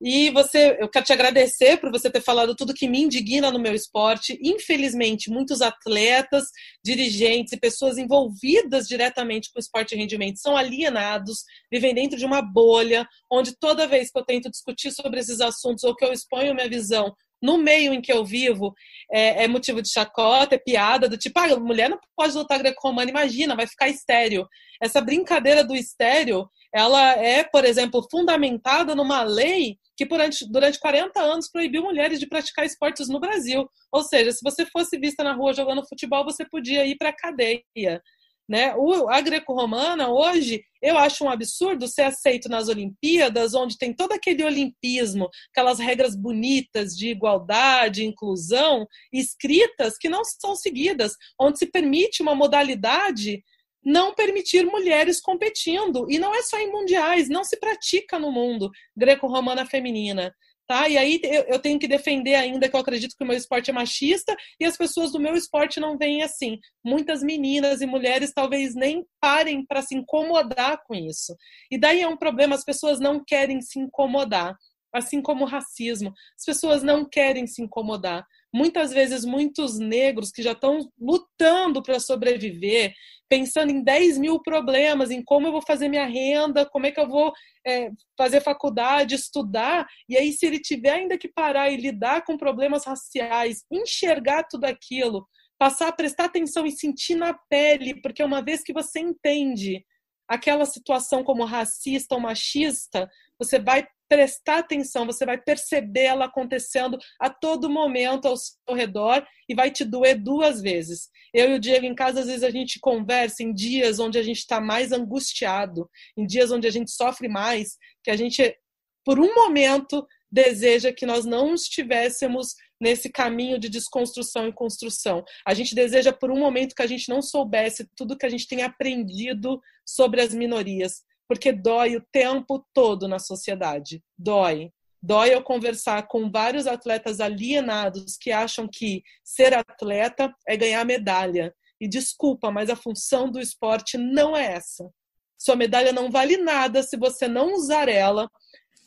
[0.00, 3.58] e você, eu quero te agradecer por você ter falado tudo que me indigna no
[3.58, 4.38] meu esporte.
[4.40, 6.44] Infelizmente, muitos atletas,
[6.84, 12.40] dirigentes e pessoas envolvidas diretamente com esporte e rendimento são alienados, vivem dentro de uma
[12.40, 16.54] bolha, onde toda vez que eu tento discutir sobre esses assuntos ou que eu exponho
[16.54, 18.74] minha visão no meio em que eu vivo,
[19.10, 23.10] é, é motivo de chacota, é piada, do tipo, ah, mulher não pode lutar greco-romana,
[23.10, 24.46] imagina, vai ficar estéreo.
[24.82, 31.20] Essa brincadeira do estéreo, ela é, por exemplo, fundamentada numa lei que durante, durante 40
[31.20, 33.68] anos proibiu mulheres de praticar esportes no Brasil.
[33.90, 37.16] Ou seja, se você fosse vista na rua jogando futebol, você podia ir para a
[37.16, 38.00] cadeia.
[38.48, 38.74] Né?
[38.76, 44.12] O, a greco-romana, hoje, eu acho um absurdo ser aceito nas Olimpíadas, onde tem todo
[44.12, 51.66] aquele olimpismo, aquelas regras bonitas de igualdade, inclusão, escritas que não são seguidas, onde se
[51.66, 53.42] permite uma modalidade
[53.84, 56.06] não permitir mulheres competindo.
[56.10, 60.34] E não é só em mundiais, não se pratica no mundo greco-romana feminina.
[60.66, 60.86] Tá?
[60.86, 63.72] E aí eu tenho que defender ainda que eu acredito que o meu esporte é
[63.72, 66.58] machista e as pessoas do meu esporte não veem assim.
[66.84, 71.34] Muitas meninas e mulheres talvez nem parem para se incomodar com isso.
[71.70, 74.54] E daí é um problema, as pessoas não querem se incomodar,
[74.92, 76.12] assim como o racismo.
[76.38, 82.00] As pessoas não querem se incomodar muitas vezes muitos negros que já estão lutando para
[82.00, 82.94] sobreviver,
[83.28, 87.00] pensando em 10 mil problemas, em como eu vou fazer minha renda, como é que
[87.00, 87.32] eu vou
[87.66, 92.38] é, fazer faculdade, estudar, e aí se ele tiver ainda que parar e lidar com
[92.38, 95.26] problemas raciais, enxergar tudo aquilo,
[95.58, 99.84] passar a prestar atenção e sentir na pele, porque uma vez que você entende
[100.28, 103.08] aquela situação como racista ou machista,
[103.38, 109.26] você vai prestar atenção, você vai perceber ela acontecendo a todo momento ao seu redor
[109.48, 111.08] e vai te doer duas vezes.
[111.32, 114.22] Eu e o Diego em casa, às vezes a gente conversa em dias onde a
[114.22, 118.56] gente está mais angustiado, em dias onde a gente sofre mais, que a gente,
[119.04, 125.24] por um momento, deseja que nós não estivéssemos nesse caminho de desconstrução e construção.
[125.46, 128.46] A gente deseja por um momento que a gente não soubesse tudo que a gente
[128.46, 134.02] tem aprendido sobre as minorias, porque dói o tempo todo na sociedade.
[134.16, 134.72] Dói.
[135.00, 141.54] Dói eu conversar com vários atletas alienados que acham que ser atleta é ganhar medalha.
[141.80, 144.90] E desculpa, mas a função do esporte não é essa.
[145.38, 148.28] Sua medalha não vale nada se você não usar ela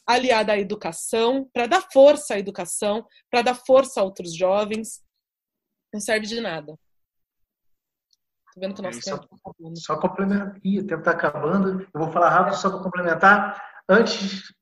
[0.05, 5.01] aliada à educação, para dar força à educação, para dar força a outros jovens.
[5.93, 6.77] Não serve de nada.
[8.53, 9.79] Tô vendo que o nosso é, tempo está acabando.
[9.79, 10.55] Só complementar.
[10.63, 11.81] Ih, o tempo está acabando.
[11.93, 13.63] Eu vou falar rápido só para complementar.
[13.87, 14.53] Antes.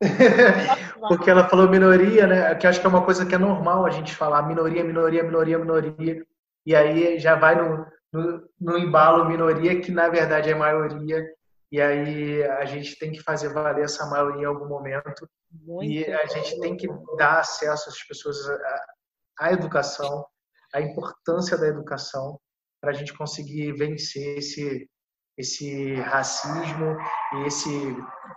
[1.08, 2.54] Porque ela falou minoria, né?
[2.54, 5.58] Que acho que é uma coisa que é normal a gente falar minoria, minoria, minoria,
[5.58, 6.26] minoria.
[6.66, 11.24] E aí já vai no, no, no embalo minoria, que na verdade é maioria
[11.70, 16.04] e aí a gente tem que fazer valer essa maioria em algum momento Muito e
[16.04, 18.86] a gente tem que dar acesso às pessoas à,
[19.40, 20.24] à educação,
[20.72, 22.40] à importância da educação
[22.86, 24.88] para a gente conseguir vencer esse
[25.36, 26.96] esse racismo
[27.34, 27.68] e esse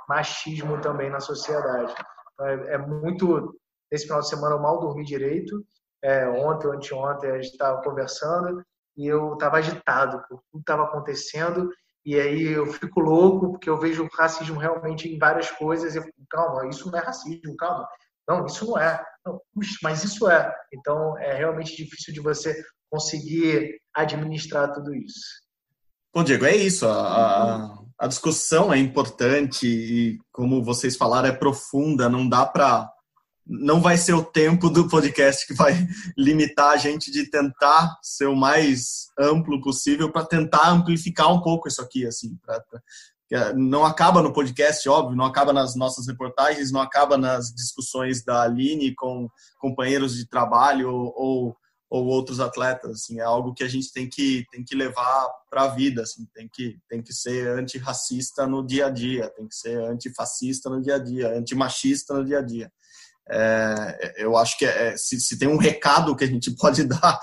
[0.09, 1.93] machismo também na sociedade.
[2.33, 3.55] Então, é, é, muito
[3.89, 5.63] esse final de semana eu mal dormi direito.
[6.03, 8.61] É, ontem, anteontem a gente estava conversando
[8.97, 11.69] e eu estava agitado, tudo estava acontecendo
[12.05, 15.93] e aí eu fico louco porque eu vejo racismo realmente em várias coisas.
[15.93, 17.87] E eu fico, calma, isso não é racismo, calma.
[18.27, 19.01] Não, isso não é.
[19.25, 20.53] Não, puxa, mas isso é.
[20.73, 25.19] Então é realmente difícil de você conseguir administrar tudo isso.
[26.13, 26.87] Bom, Diego, é isso.
[26.87, 32.09] A, a, a discussão é importante e, como vocês falaram, é profunda.
[32.09, 32.89] Não dá para
[33.51, 35.73] não vai ser o tempo do podcast que vai
[36.15, 41.67] limitar a gente de tentar ser o mais amplo possível para tentar amplificar um pouco
[41.67, 42.79] isso aqui, assim, pra, pra,
[43.31, 48.23] é, não acaba no podcast, óbvio, não acaba nas nossas reportagens, não acaba nas discussões
[48.23, 49.29] da Aline com
[49.59, 51.57] companheiros de trabalho ou, ou,
[51.89, 55.63] ou outros atletas, assim, é algo que a gente tem que tem que levar para
[55.63, 59.55] a vida, assim, tem que tem que ser antirracista no dia a dia, tem que
[59.55, 62.71] ser antifascista no dia a dia, antimachista no dia a dia.
[63.31, 67.19] É, eu acho que é, se, se, tem um recado que a gente pode dar,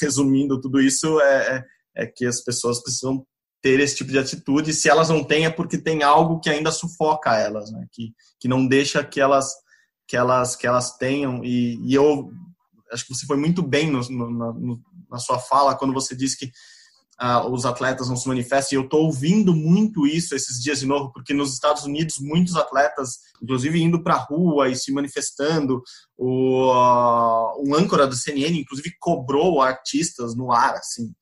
[0.00, 1.64] resumindo tudo isso, é,
[1.96, 3.24] é, é, que as pessoas precisam
[3.62, 4.72] ter esse tipo de atitude.
[4.72, 7.86] Se elas não têm, é porque tem algo que ainda sufoca elas, né?
[7.92, 9.52] que, que não deixa que elas,
[10.06, 11.44] que elas, que elas tenham.
[11.44, 12.30] E, e eu
[12.92, 16.36] acho que você foi muito bem no, no, no, na sua fala quando você disse
[16.38, 16.46] que
[17.20, 18.76] uh, os atletas não se manifestam.
[18.76, 22.56] E eu estou ouvindo muito isso esses dias de novo, porque nos Estados Unidos muitos
[22.56, 25.82] atletas, inclusive indo para a rua e se manifestando.
[26.16, 31.12] O, uh, um âncora do CNN, inclusive, cobrou artistas no ar, assim,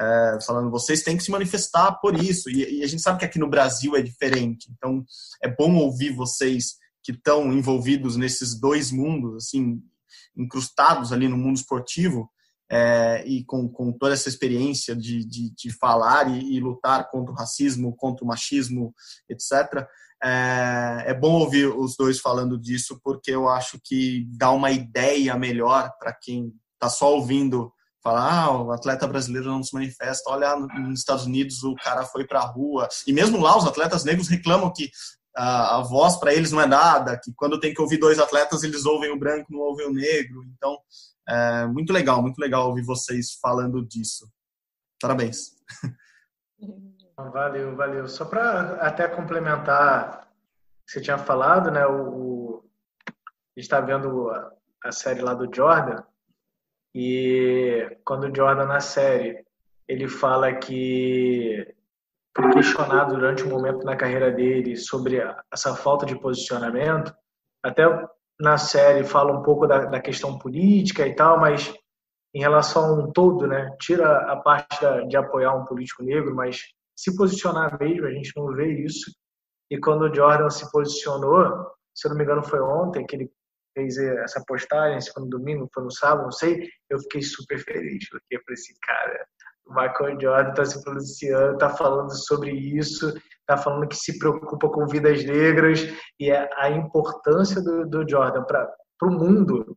[0.00, 2.48] é, falando vocês têm que se manifestar por isso.
[2.48, 4.70] E, e a gente sabe que aqui no Brasil é diferente.
[4.72, 5.04] Então
[5.42, 9.80] é bom ouvir vocês que estão envolvidos nesses dois mundos, assim,
[10.36, 12.30] incrustados ali no mundo esportivo,
[12.70, 17.32] é, e com, com toda essa experiência de, de, de falar e, e, lutar contra
[17.32, 18.94] o racismo, contra o machismo,
[19.28, 19.84] etc.
[20.22, 25.36] É, é bom ouvir os dois falando disso, porque eu acho que dá uma ideia
[25.36, 27.72] melhor para quem está só ouvindo
[28.02, 32.26] falar, ah, o atleta brasileiro não se manifesta, olha, nos Estados Unidos o cara foi
[32.26, 32.88] para a rua.
[33.06, 34.90] E mesmo lá, os atletas negros reclamam que
[35.36, 38.62] a, a voz para eles não é nada, que quando tem que ouvir dois atletas,
[38.62, 40.44] eles ouvem o branco, não ouvem o negro.
[40.56, 40.78] Então,
[41.28, 44.28] é muito legal, muito legal ouvir vocês falando disso.
[45.00, 45.56] Parabéns.
[47.32, 48.08] Valeu, valeu.
[48.08, 51.86] Só para até complementar o que você tinha falado, né?
[51.86, 52.64] O, o
[53.08, 54.52] a gente está vendo a,
[54.84, 56.02] a, série lá do Jordan
[56.94, 59.44] e quando o Jordan na série
[59.86, 61.74] ele fala que
[62.50, 65.20] questionado durante um momento na carreira dele sobre
[65.52, 67.14] essa falta de posicionamento,
[67.62, 67.84] até
[68.40, 71.72] na série fala um pouco da, da questão política e tal, mas
[72.34, 76.34] em relação a um todo, né, tira a parte da, de apoiar um político negro,
[76.34, 76.62] mas
[76.96, 79.10] se posicionar mesmo, a gente não vê isso.
[79.70, 83.30] E quando o Jordan se posicionou, se eu não me engano foi ontem que ele
[83.74, 87.58] fez essa postagem, se foi no domingo, foi no sábado, não sei, eu fiquei super
[87.58, 89.26] feliz, porque eu falei assim, cara,
[89.70, 94.68] o Michael Jordan está se pronunciando, está falando sobre isso, está falando que se preocupa
[94.68, 95.80] com vidas negras
[96.18, 98.68] e é a importância do, do Jordan para
[99.02, 99.76] o mundo,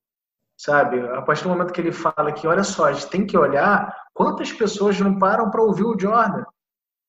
[0.58, 1.00] sabe?
[1.00, 3.96] A partir do momento que ele fala que, olha só, a gente tem que olhar
[4.14, 6.44] quantas pessoas não param para ouvir o Jordan.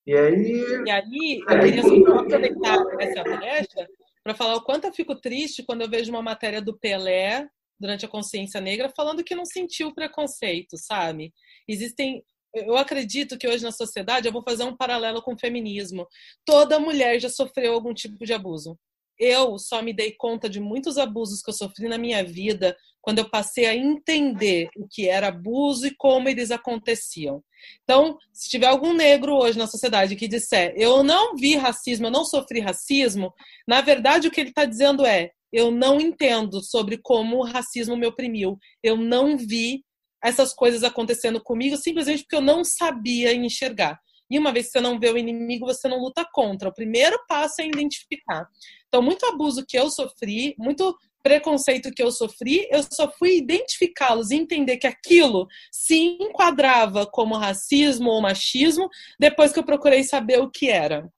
[0.06, 0.82] E aí.
[0.84, 3.88] E aí, eu queria só aproveitar essa brecha
[4.22, 7.48] para falar o quanto eu fico triste quando eu vejo uma matéria do Pelé
[7.80, 11.32] durante a consciência negra falando que não sentiu preconceito, sabe?
[11.66, 12.22] Existem
[12.54, 16.06] eu acredito que hoje na sociedade, eu vou fazer um paralelo com o feminismo.
[16.44, 18.78] Toda mulher já sofreu algum tipo de abuso.
[19.18, 23.18] Eu só me dei conta de muitos abusos que eu sofri na minha vida quando
[23.18, 27.42] eu passei a entender o que era abuso e como eles aconteciam.
[27.82, 32.10] Então, se tiver algum negro hoje na sociedade que disser eu não vi racismo, eu
[32.10, 33.32] não sofri racismo,
[33.68, 37.96] na verdade o que ele está dizendo é eu não entendo sobre como o racismo
[37.96, 39.84] me oprimiu, eu não vi
[40.24, 44.00] essas coisas acontecendo comigo simplesmente porque eu não sabia enxergar.
[44.30, 46.68] E uma vez que você não vê o inimigo, você não luta contra.
[46.68, 48.48] O primeiro passo é identificar.
[48.88, 54.30] Então, muito abuso que eu sofri, muito preconceito que eu sofri, eu só fui identificá-los
[54.30, 60.40] e entender que aquilo se enquadrava como racismo ou machismo depois que eu procurei saber
[60.40, 61.10] o que era.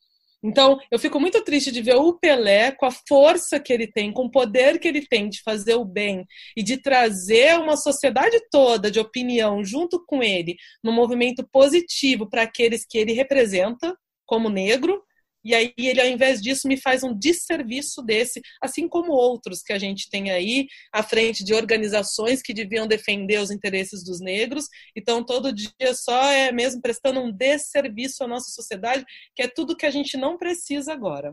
[0.47, 4.13] Então, eu fico muito triste de ver o Pelé com a força que ele tem,
[4.13, 6.25] com o poder que ele tem de fazer o bem
[6.57, 12.43] e de trazer uma sociedade toda de opinião junto com ele, num movimento positivo para
[12.43, 15.03] aqueles que ele representa, como negro,
[15.47, 19.73] e aí ele, ao invés disso, me faz um desserviço desse, assim como outros que
[19.73, 24.67] a gente tem aí à frente de organizações que deviam defender os interesses dos negros.
[24.97, 29.05] Então, todo dia só é mesmo prestando um desserviço à nossa sociedade,
[29.37, 31.33] que é tudo que a gente não precisa agora.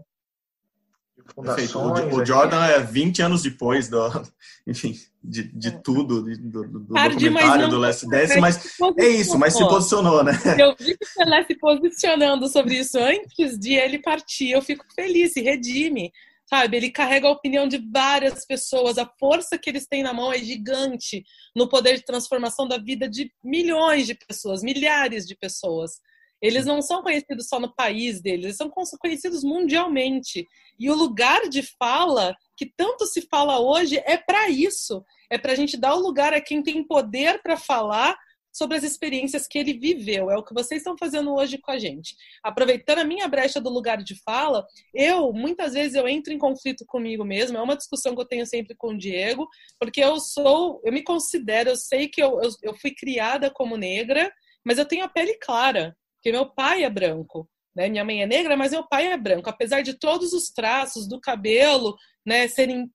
[1.36, 1.80] Perfeito.
[1.80, 3.99] O, Jordan é 20 anos depois do,
[4.67, 5.71] enfim, de, de é.
[5.71, 10.34] tudo, de, do, do documentário do Last Dance, mas é isso, mas se posicionou, né?
[10.59, 14.86] Eu vi que o Pelé se posicionando sobre isso antes de ele partir, eu fico
[14.95, 16.11] feliz, se redime,
[16.45, 16.78] sabe?
[16.78, 20.38] Ele carrega a opinião de várias pessoas, a força que eles têm na mão é
[20.38, 21.24] gigante
[21.55, 25.99] no poder de transformação da vida de milhões de pessoas, milhares de pessoas.
[26.44, 28.70] Eles não são conhecidos só no país deles, eles são
[29.00, 30.46] conhecidos mundialmente.
[30.78, 35.06] E o lugar de fala, que tanto se fala hoje, é para isso.
[35.30, 38.18] É para a gente dar o lugar a quem tem poder para falar
[38.52, 40.30] sobre as experiências que ele viveu.
[40.30, 42.14] É o que vocês estão fazendo hoje com a gente.
[42.44, 46.86] Aproveitando a minha brecha do lugar de fala, eu, muitas vezes, eu entro em conflito
[46.86, 47.58] comigo mesmo.
[47.58, 49.48] É uma discussão que eu tenho sempre com o Diego,
[49.80, 53.78] porque eu sou, eu me considero, eu sei que eu, eu, eu fui criada como
[53.78, 54.30] negra,
[54.64, 55.96] mas eu tenho a pele clara.
[56.24, 57.89] Porque meu pai é branco, né?
[57.89, 59.49] Minha mãe é negra, mas meu pai é branco.
[59.49, 62.89] Apesar de todos os traços do cabelo, né, serem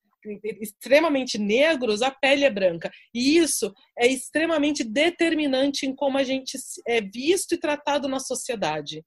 [0.62, 2.90] extremamente negros, a pele é branca.
[3.14, 9.04] E isso é extremamente determinante em como a gente é visto e tratado na sociedade.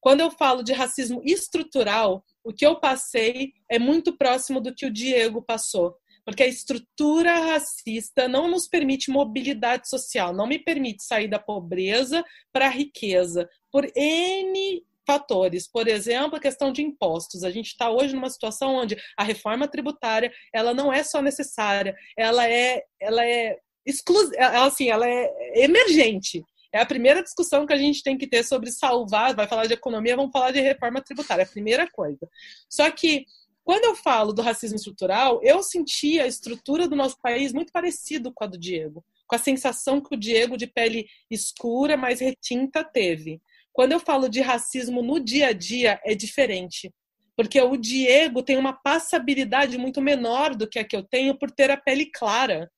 [0.00, 4.86] Quando eu falo de racismo estrutural, o que eu passei é muito próximo do que
[4.86, 5.94] o Diego passou
[6.28, 12.22] porque a estrutura racista não nos permite mobilidade social, não me permite sair da pobreza
[12.52, 15.66] para a riqueza, por N fatores.
[15.66, 17.42] Por exemplo, a questão de impostos.
[17.42, 21.96] A gente está hoje numa situação onde a reforma tributária ela não é só necessária,
[22.16, 23.56] ela é, ela é
[23.86, 26.44] exclusiva, ela, assim, ela é emergente.
[26.70, 29.72] É a primeira discussão que a gente tem que ter sobre salvar, vai falar de
[29.72, 32.28] economia, vamos falar de reforma tributária, é a primeira coisa.
[32.68, 33.24] Só que
[33.64, 38.32] quando eu falo do racismo estrutural, eu senti a estrutura do nosso país muito parecido
[38.32, 42.84] com a do Diego, com a sensação que o Diego de pele escura, mais retinta,
[42.84, 43.40] teve.
[43.78, 46.92] Quando eu falo de racismo no dia a dia, é diferente.
[47.36, 51.48] Porque o Diego tem uma passabilidade muito menor do que a que eu tenho por
[51.48, 52.68] ter a pele clara.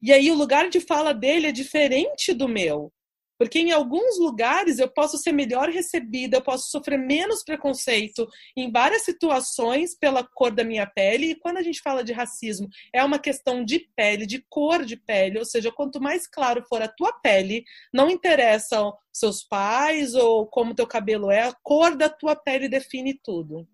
[0.00, 2.90] E aí o lugar de fala dele é diferente do meu.
[3.38, 8.26] Porque em alguns lugares eu posso ser melhor recebida, eu posso sofrer menos preconceito
[8.56, 11.30] em várias situações pela cor da minha pele.
[11.30, 14.96] E quando a gente fala de racismo, é uma questão de pele, de cor de
[14.96, 20.46] pele, ou seja, quanto mais claro for a tua pele, não interessa seus pais ou
[20.46, 23.66] como teu cabelo é, a cor da tua pele define tudo.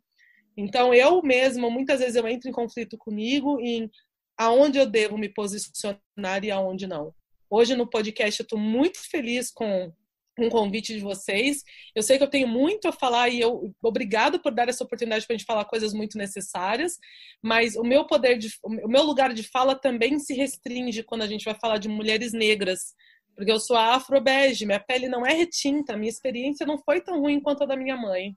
[0.57, 3.91] Então eu mesma, muitas vezes eu entro em conflito comigo em
[4.37, 7.15] aonde eu devo me posicionar e aonde não.
[7.55, 9.93] Hoje no podcast eu estou muito feliz com
[10.39, 11.63] um convite de vocês.
[11.95, 15.27] Eu sei que eu tenho muito a falar e eu obrigado por dar essa oportunidade
[15.27, 16.97] para a gente falar coisas muito necessárias,
[17.43, 21.27] mas o meu poder de o meu lugar de fala também se restringe quando a
[21.27, 22.95] gente vai falar de mulheres negras,
[23.37, 27.39] porque eu sou afro-bege, minha pele não é retinta, minha experiência não foi tão ruim
[27.39, 28.35] quanto a da minha mãe,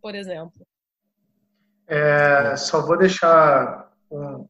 [0.00, 0.66] por exemplo.
[1.86, 4.48] É, só vou deixar um,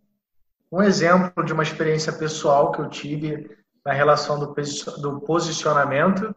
[0.71, 6.35] um exemplo de uma experiência pessoal que eu tive na relação do, posicionamento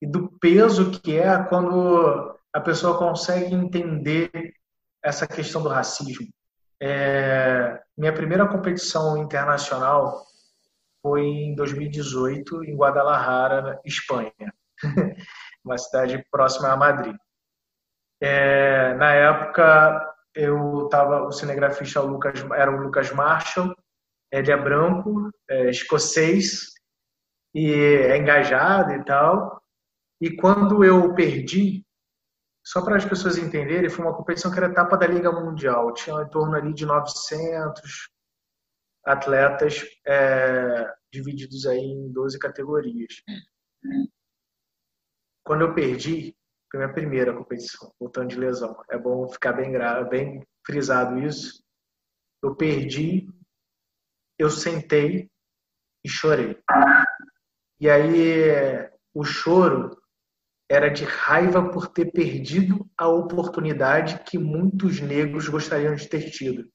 [0.00, 4.54] e do peso que é quando a pessoa consegue entender
[5.02, 6.26] essa questão do racismo.
[6.80, 10.24] É, minha primeira competição internacional
[11.02, 14.32] foi em 2018 em Guadalajara, Espanha,
[15.64, 17.16] uma cidade próxima a Madrid.
[18.20, 23.74] É, na época eu tava, o cinegrafista Lucas, era o Lucas Marshall,
[24.32, 26.73] ele é branco, é escocês,
[27.54, 29.62] e é engajado e tal.
[30.20, 31.84] E quando eu perdi,
[32.64, 35.92] só para as pessoas entenderem, foi uma competição que era etapa da Liga Mundial.
[35.92, 38.08] Tinha em torno ali de 900
[39.04, 43.22] atletas é, divididos aí em 12 categorias.
[45.44, 46.34] Quando eu perdi,
[46.70, 48.74] foi minha primeira competição, voltando de lesão.
[48.90, 49.72] É bom ficar bem,
[50.08, 51.62] bem frisado isso.
[52.42, 53.28] Eu perdi,
[54.38, 55.30] eu sentei
[56.02, 56.58] e chorei.
[57.80, 59.96] E aí o choro
[60.70, 66.68] era de raiva por ter perdido a oportunidade que muitos negros gostariam de ter tido.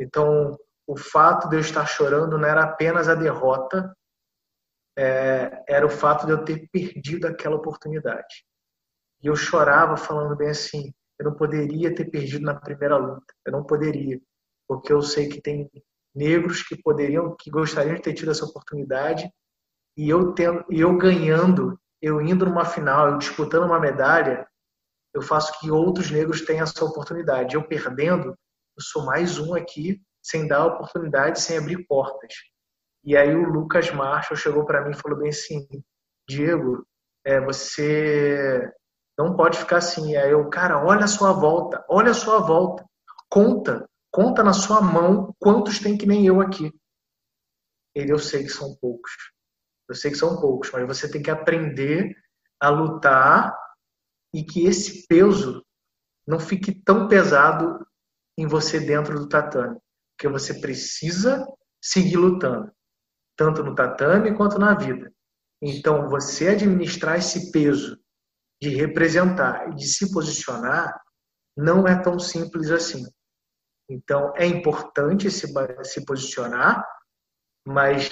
[0.00, 0.56] Então,
[0.86, 3.94] o fato de eu estar chorando não era apenas a derrota,
[4.96, 8.44] é, era o fato de eu ter perdido aquela oportunidade.
[9.22, 13.52] E eu chorava falando bem assim, eu não poderia ter perdido na primeira luta, eu
[13.52, 14.20] não poderia,
[14.66, 15.70] porque eu sei que tem
[16.14, 19.30] negros que poderiam, que gostariam de ter tido essa oportunidade,
[19.96, 24.46] e eu tendo, e eu ganhando, eu indo numa final, eu disputando uma medalha,
[25.14, 27.54] eu faço que outros negros tenham essa oportunidade.
[27.54, 32.34] Eu perdendo, eu sou mais um aqui sem dar oportunidade, sem abrir portas.
[33.04, 35.66] E aí o Lucas Marshall chegou para mim e falou bem assim,
[36.28, 36.86] Diego,
[37.24, 38.72] é, você
[39.18, 40.16] não pode ficar assim.
[40.16, 42.84] Aí eu, cara, olha a sua volta, olha a sua volta,
[43.28, 46.72] conta, conta na sua mão quantos tem que nem eu aqui.
[47.94, 49.12] Ele, eu sei que são poucos,
[49.92, 52.16] eu sei que são poucos, mas você tem que aprender
[52.60, 53.56] a lutar
[54.34, 55.64] e que esse peso
[56.26, 57.86] não fique tão pesado
[58.38, 59.78] em você dentro do tatame
[60.22, 61.44] porque você precisa
[61.82, 62.70] seguir lutando,
[63.36, 65.12] tanto no tatame quanto na vida.
[65.60, 67.98] Então, você administrar esse peso
[68.62, 70.96] de representar e de se posicionar
[71.56, 73.04] não é tão simples assim.
[73.90, 76.86] Então, é importante se, se posicionar,
[77.66, 78.08] mas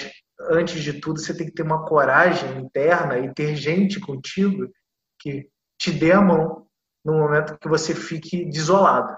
[0.49, 4.71] antes de tudo, você tem que ter uma coragem interna e ter gente contigo
[5.19, 6.67] que te dê a mão
[7.05, 9.17] no momento que você fique desolado.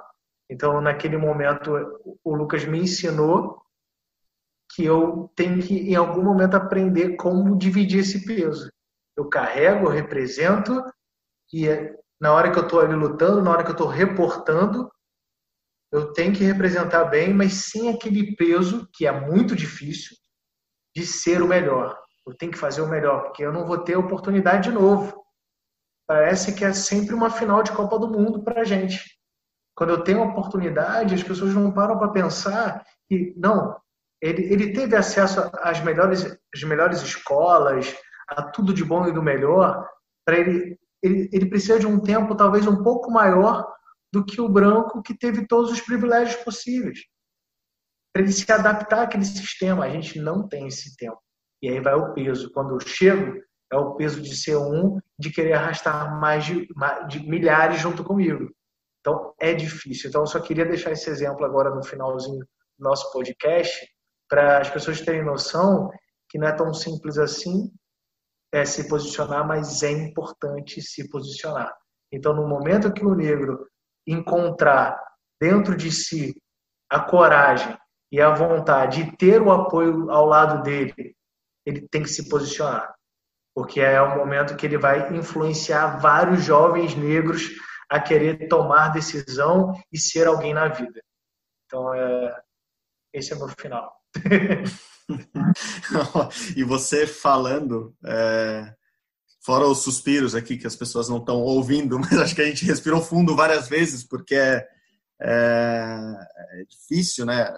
[0.50, 1.72] Então, naquele momento,
[2.22, 3.62] o Lucas me ensinou
[4.74, 8.70] que eu tenho que, em algum momento, aprender como dividir esse peso.
[9.16, 10.82] Eu carrego, eu represento,
[11.52, 11.66] e
[12.20, 14.90] na hora que eu estou ali lutando, na hora que eu estou reportando,
[15.90, 20.16] eu tenho que representar bem, mas sem aquele peso, que é muito difícil,
[20.94, 21.98] de ser o melhor.
[22.26, 25.22] Eu tenho que fazer o melhor, porque eu não vou ter oportunidade de novo.
[26.06, 29.00] Parece que é sempre uma final de Copa do Mundo para a gente.
[29.74, 33.76] Quando eu tenho oportunidade, as pessoas não param para pensar que, não,
[34.20, 37.96] ele, ele teve acesso às melhores, às melhores escolas,
[38.28, 39.88] a tudo de bom e do melhor,
[40.24, 43.66] para ele, ele, ele precisa de um tempo talvez um pouco maior
[44.12, 47.00] do que o branco que teve todos os privilégios possíveis.
[48.12, 49.84] Para ele se adaptar àquele sistema.
[49.84, 51.20] A gente não tem esse tempo.
[51.62, 52.50] E aí vai o peso.
[52.52, 53.40] Quando eu chego,
[53.72, 56.68] é o peso de ser um, de querer arrastar mais de,
[57.08, 58.50] de milhares junto comigo.
[59.00, 60.08] Então, é difícil.
[60.08, 62.40] Então, eu só queria deixar esse exemplo agora no finalzinho
[62.78, 63.88] do nosso podcast,
[64.28, 65.90] para as pessoas terem noção
[66.28, 67.70] que não é tão simples assim
[68.52, 71.74] é, se posicionar, mas é importante se posicionar.
[72.12, 73.66] Então, no momento que o negro
[74.06, 74.98] encontrar
[75.40, 76.34] dentro de si
[76.90, 77.76] a coragem
[78.12, 81.16] e a vontade de ter o apoio ao lado dele,
[81.64, 82.94] ele tem que se posicionar.
[83.54, 87.48] Porque é o momento que ele vai influenciar vários jovens negros
[87.88, 91.02] a querer tomar decisão e ser alguém na vida.
[91.64, 92.38] Então, é,
[93.14, 93.90] esse é o meu final.
[96.54, 98.74] e você falando, é,
[99.42, 102.66] fora os suspiros aqui que as pessoas não estão ouvindo, mas acho que a gente
[102.66, 104.68] respirou fundo várias vezes porque é,
[105.20, 107.50] é difícil, né?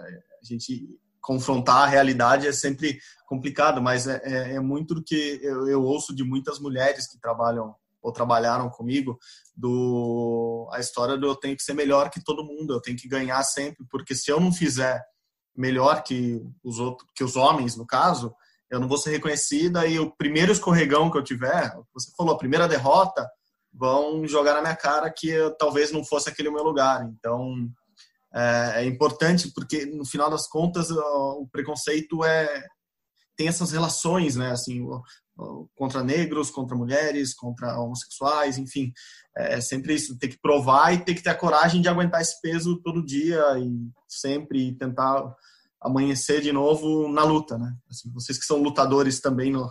[0.45, 0.87] A gente
[1.21, 5.83] confrontar a realidade é sempre complicado, mas é, é, é muito do que eu, eu
[5.83, 9.17] ouço de muitas mulheres que trabalham ou trabalharam comigo
[9.57, 13.07] do a história do eu tenho que ser melhor que todo mundo, eu tenho que
[13.07, 15.03] ganhar sempre, porque se eu não fizer
[15.57, 18.31] melhor que os outros, que os homens no caso,
[18.69, 22.37] eu não vou ser reconhecida e o primeiro escorregão que eu tiver, você falou, a
[22.37, 23.27] primeira derrota,
[23.73, 27.03] vão jogar na minha cara que eu, talvez não fosse aquele o meu lugar.
[27.05, 27.69] Então,
[28.35, 32.67] é, é, importante porque no final das contas o preconceito é
[33.37, 34.51] tem essas relações, né?
[34.51, 34.85] Assim,
[35.75, 38.93] contra negros, contra mulheres, contra homossexuais, enfim,
[39.35, 42.39] é sempre isso, ter que provar e ter que ter a coragem de aguentar esse
[42.41, 45.35] peso todo dia e sempre tentar
[45.81, 47.75] amanhecer de novo na luta, né?
[47.89, 49.69] Assim, vocês que são lutadores também no,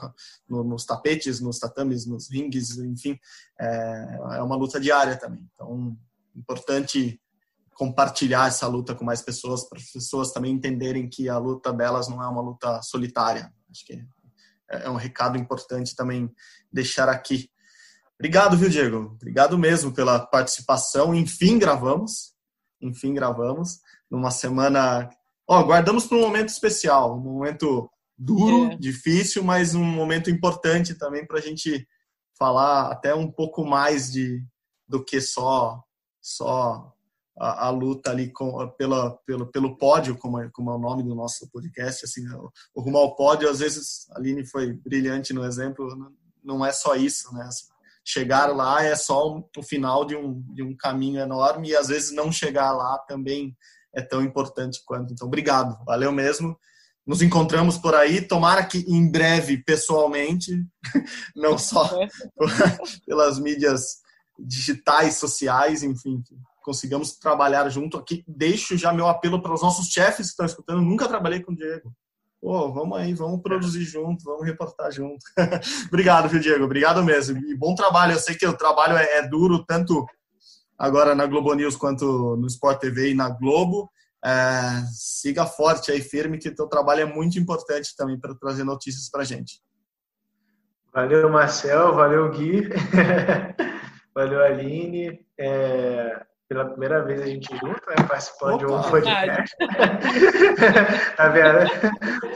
[0.49, 3.19] no, nos tapetes, nos tatames, nos ringues, enfim,
[3.59, 5.49] é, é uma luta diária também.
[5.55, 5.97] Então,
[6.36, 7.20] importante
[7.74, 12.09] compartilhar essa luta com mais pessoas, para as pessoas também entenderem que a luta delas
[12.09, 13.52] não é uma luta solitária.
[13.70, 13.94] Acho que
[14.70, 16.30] é, é um recado importante também
[16.72, 17.51] deixar aqui.
[18.18, 19.16] Obrigado, viu, Diego?
[19.16, 21.14] Obrigado mesmo pela participação.
[21.14, 22.32] Enfim, gravamos.
[22.80, 23.80] Enfim, gravamos.
[24.10, 25.10] Numa semana.
[25.48, 28.76] Ó, guardamos para um momento especial, um momento duro, é.
[28.76, 31.86] difícil, mas um momento importante também para a gente
[32.38, 34.42] falar até um pouco mais de
[34.88, 35.82] do que só
[36.24, 36.94] só
[37.39, 41.02] a, a luta ali com, pela, pelo, pelo pódio, como é, como é o nome
[41.02, 42.05] do nosso podcast.
[42.05, 45.89] Assim, o, o rumo ao pódio, às vezes, a Aline foi brilhante no exemplo,
[46.43, 47.44] não é só isso, né?
[47.44, 47.66] Assim,
[48.05, 52.12] chegar lá é só o final de um, de um caminho enorme e às vezes
[52.12, 53.56] não chegar lá também
[53.94, 55.12] é tão importante quanto.
[55.12, 56.59] Então, obrigado, valeu mesmo.
[57.06, 60.52] Nos encontramos por aí, tomara que em breve, pessoalmente,
[61.35, 61.89] não só
[63.06, 63.98] pelas mídias
[64.39, 66.23] digitais, sociais, enfim,
[66.65, 68.24] consigamos trabalhar junto aqui.
[68.27, 70.81] Deixo já meu apelo para os nossos chefes que estão escutando.
[70.81, 71.95] Nunca trabalhei com o Diego.
[72.41, 75.24] Pô, vamos aí, vamos produzir junto, vamos reportar junto.
[75.89, 76.65] Obrigado, viu, Diego?
[76.65, 77.39] Obrigado mesmo.
[77.39, 78.15] E bom trabalho.
[78.15, 80.07] Eu sei que o trabalho é, é duro, tanto
[80.78, 83.91] agora na Globo News quanto no Sport TV e na Globo.
[84.24, 89.11] É, siga forte aí, firme, que teu trabalho é muito importante também para trazer notícias
[89.11, 89.61] para gente.
[90.95, 91.95] Valeu, Marcel.
[91.95, 92.69] Valeu, Gui.
[94.15, 95.27] valeu, Aline.
[95.39, 96.24] É
[96.55, 99.56] pela primeira vez a gente junto, né, participando Opa, de um podcast.
[101.16, 101.68] tá vendo?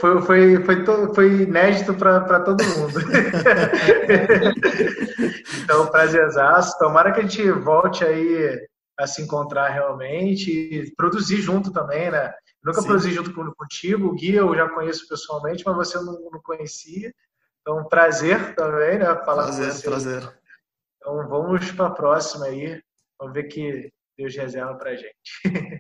[0.01, 2.99] Foi, foi, foi, to, foi inédito para todo mundo.
[5.63, 6.77] então, prazerzaço.
[6.81, 8.61] Tomara que a gente volte aí
[8.99, 12.35] a se encontrar realmente e produzir junto também, né?
[12.65, 12.89] Nunca Sim.
[12.89, 17.15] produzi junto contigo, o Gui eu já conheço pessoalmente, mas você não, não conhecia.
[17.61, 19.15] Então, prazer também, né?
[19.25, 19.83] Falar prazer.
[19.85, 20.29] Prazer.
[20.97, 22.83] Então, vamos para a próxima aí.
[23.21, 25.15] Vamos ver que Deus reserva pra gente.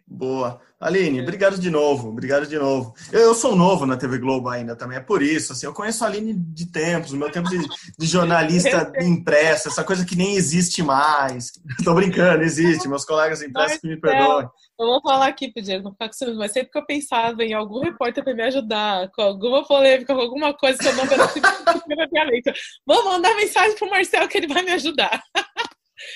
[0.07, 0.61] Boa.
[0.79, 2.95] Aline, obrigado de novo, obrigado de novo.
[3.11, 6.05] Eu, eu, sou novo na TV Globo ainda também, é por isso, assim, eu conheço
[6.05, 7.59] a Aline de tempos, meu tempo de,
[7.99, 11.51] de jornalista impressa, essa coisa que nem existe mais.
[11.85, 14.49] Tô brincando, existe, meus colegas impressos que me perdoem.
[14.81, 17.53] Eu vou falar aqui Diego, não ficar com ciúmes, mas sempre que eu pensava em
[17.53, 21.05] algum repórter para me ajudar, com alguma polêmica, com alguma coisa que eu não
[21.89, 22.53] merecia,
[22.87, 25.21] vou mandar mensagem pro Marcelo que ele vai me ajudar.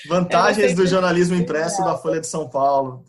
[0.07, 3.03] Vantagens é, do jornalismo impresso da Folha de São Paulo.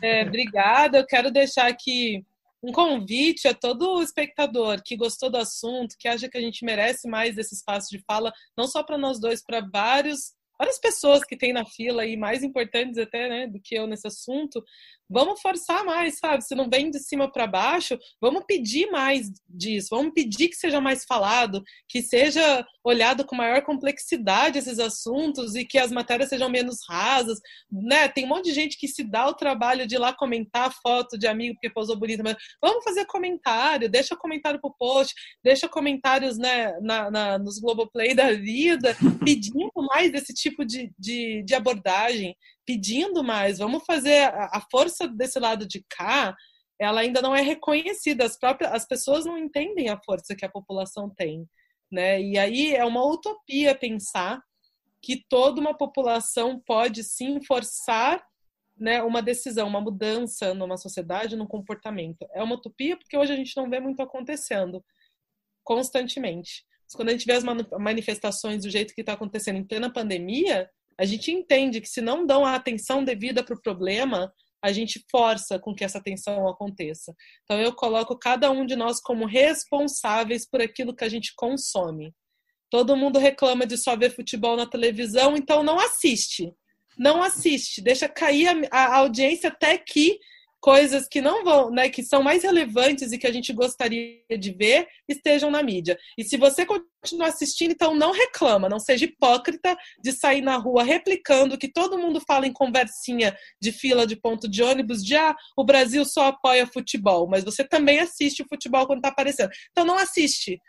[0.00, 0.98] É, obrigada.
[0.98, 2.24] Eu quero deixar aqui
[2.62, 7.08] um convite a todo espectador que gostou do assunto, que acha que a gente merece
[7.08, 11.36] mais desse espaço de fala, não só para nós dois, para vários várias pessoas que
[11.36, 14.62] tem na fila e mais importantes até, né, do que eu nesse assunto,
[15.12, 16.44] vamos forçar mais, sabe?
[16.44, 20.80] Se não vem de cima para baixo, vamos pedir mais disso, vamos pedir que seja
[20.80, 26.48] mais falado, que seja olhado com maior complexidade esses assuntos e que as matérias sejam
[26.48, 27.38] menos rasas,
[27.70, 28.08] né?
[28.08, 31.18] Tem um monte de gente que se dá o trabalho de ir lá comentar foto
[31.18, 35.14] de amigo porque posou bonito, mas vamos fazer comentário, deixa comentário pro post,
[35.44, 41.42] deixa comentários, né, na, na nos Globoplay da vida, pedindo mais desse tipo de, de,
[41.44, 42.36] de abordagem,
[42.66, 46.34] pedindo mais, vamos fazer a, força desse lado de cá,
[46.78, 50.50] ela ainda não é reconhecida, as próprias as pessoas não entendem a força que a
[50.50, 51.48] população tem,
[51.90, 52.20] né?
[52.20, 54.42] E aí é uma utopia pensar
[55.00, 58.24] que toda uma população pode sim forçar
[58.76, 62.26] né, uma decisão, uma mudança numa sociedade, num comportamento.
[62.32, 64.82] É uma utopia porque hoje a gente não vê muito acontecendo
[65.64, 66.64] constantemente.
[66.84, 67.44] Mas quando a gente vê as
[67.78, 72.26] manifestações do jeito que está acontecendo em plena pandemia, a gente entende que se não
[72.26, 74.32] dão a atenção devida para o problema,
[74.62, 77.14] a gente força com que essa atenção aconteça.
[77.44, 82.14] Então eu coloco cada um de nós como responsáveis por aquilo que a gente consome.
[82.70, 86.52] Todo mundo reclama de só ver futebol na televisão, então não assiste.
[86.96, 90.18] Não assiste, deixa cair a, a audiência até que
[90.62, 94.52] coisas que não vão, né, que são mais relevantes e que a gente gostaria de
[94.52, 95.98] ver estejam na mídia.
[96.16, 100.84] E se você continuar assistindo, então não reclama, não seja hipócrita de sair na rua
[100.84, 105.34] replicando que todo mundo fala em conversinha de fila de ponto de ônibus de ah,
[105.56, 109.50] o Brasil só apoia futebol, mas você também assiste o futebol quando está aparecendo.
[109.72, 110.60] Então não assiste.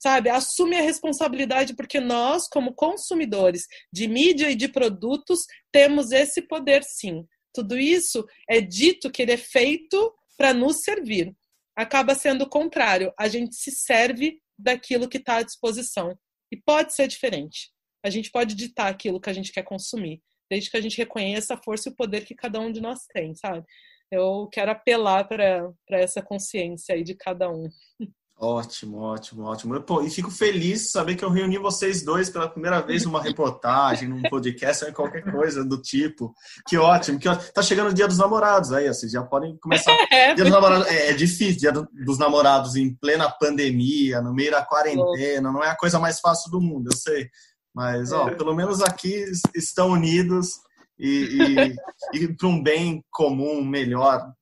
[0.00, 5.40] Sabe, assume a responsabilidade porque nós, como consumidores de mídia e de produtos,
[5.72, 7.24] temos esse poder sim
[7.58, 11.34] tudo isso é dito que ele é feito para nos servir.
[11.74, 13.12] Acaba sendo o contrário.
[13.18, 16.16] A gente se serve daquilo que está à disposição.
[16.52, 17.72] E pode ser diferente.
[18.04, 21.54] A gente pode ditar aquilo que a gente quer consumir, desde que a gente reconheça
[21.54, 23.66] a força e o poder que cada um de nós tem, sabe?
[24.08, 27.68] Eu quero apelar para essa consciência aí de cada um.
[28.40, 29.80] Ótimo, ótimo, ótimo.
[29.82, 33.20] Pô, e fico feliz de saber que eu reuni vocês dois pela primeira vez numa
[33.20, 36.32] reportagem, num podcast, ou em qualquer coisa do tipo.
[36.68, 37.52] Que ótimo, que ótimo.
[37.52, 39.90] Tá chegando o dia dos namorados aí, vocês já podem começar.
[40.12, 44.32] É, Dia dos namorados é, é difícil, dia do- dos namorados em plena pandemia, no
[44.32, 47.28] meio da quarentena, não é a coisa mais fácil do mundo, eu sei.
[47.74, 48.34] Mas, ó, É.
[48.36, 50.50] pelo menos aqui es- estão unidos
[50.98, 51.74] e,
[52.14, 54.32] e, e para um bem comum melhor,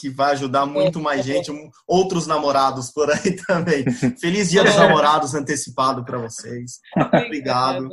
[0.00, 3.84] que vai ajudar muito mais gente, um- outros namorados por aí também.
[4.18, 6.80] Feliz Dia dos Namorados antecipado para vocês.
[6.96, 7.90] Obrigado.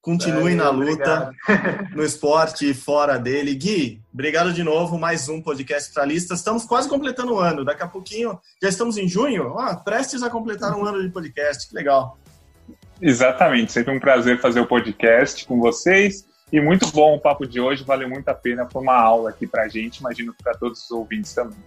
[0.00, 1.30] Continuem na luta
[1.94, 3.54] no esporte e fora dele.
[3.54, 4.98] Gui, obrigado de novo.
[4.98, 6.38] Mais um podcast para listas.
[6.40, 7.64] Estamos quase completando o ano.
[7.64, 9.58] Daqui a pouquinho, já estamos em junho.
[9.58, 11.68] Ah, prestes a completar um ano de podcast.
[11.68, 12.18] Que legal.
[13.00, 16.24] Exatamente, sempre um prazer fazer o podcast com vocês.
[16.54, 18.64] E muito bom o papo de hoje, valeu muito a pena.
[18.70, 21.58] Foi uma aula aqui pra gente, imagino que para todos os ouvintes também.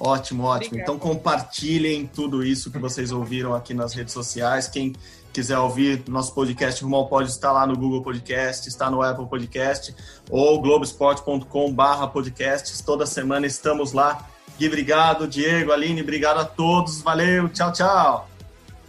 [0.00, 0.68] Ótimo, ótimo.
[0.68, 0.80] Obrigada.
[0.80, 4.66] Então compartilhem tudo isso que vocês ouviram aqui nas redes sociais.
[4.66, 4.94] Quem
[5.30, 9.26] quiser ouvir nosso podcast Rumo ao Pódio está lá no Google Podcast, está no Apple
[9.26, 9.94] Podcast
[10.30, 12.80] ou globesport.com/barra podcasts.
[12.80, 14.26] Toda semana estamos lá.
[14.58, 15.28] Gui, obrigado.
[15.28, 17.02] Diego, Aline, obrigado a todos.
[17.02, 18.30] Valeu, tchau, tchau.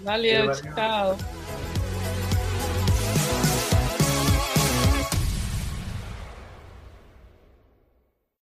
[0.01, 0.73] Valeu, Valeu.
[0.73, 1.17] tchau.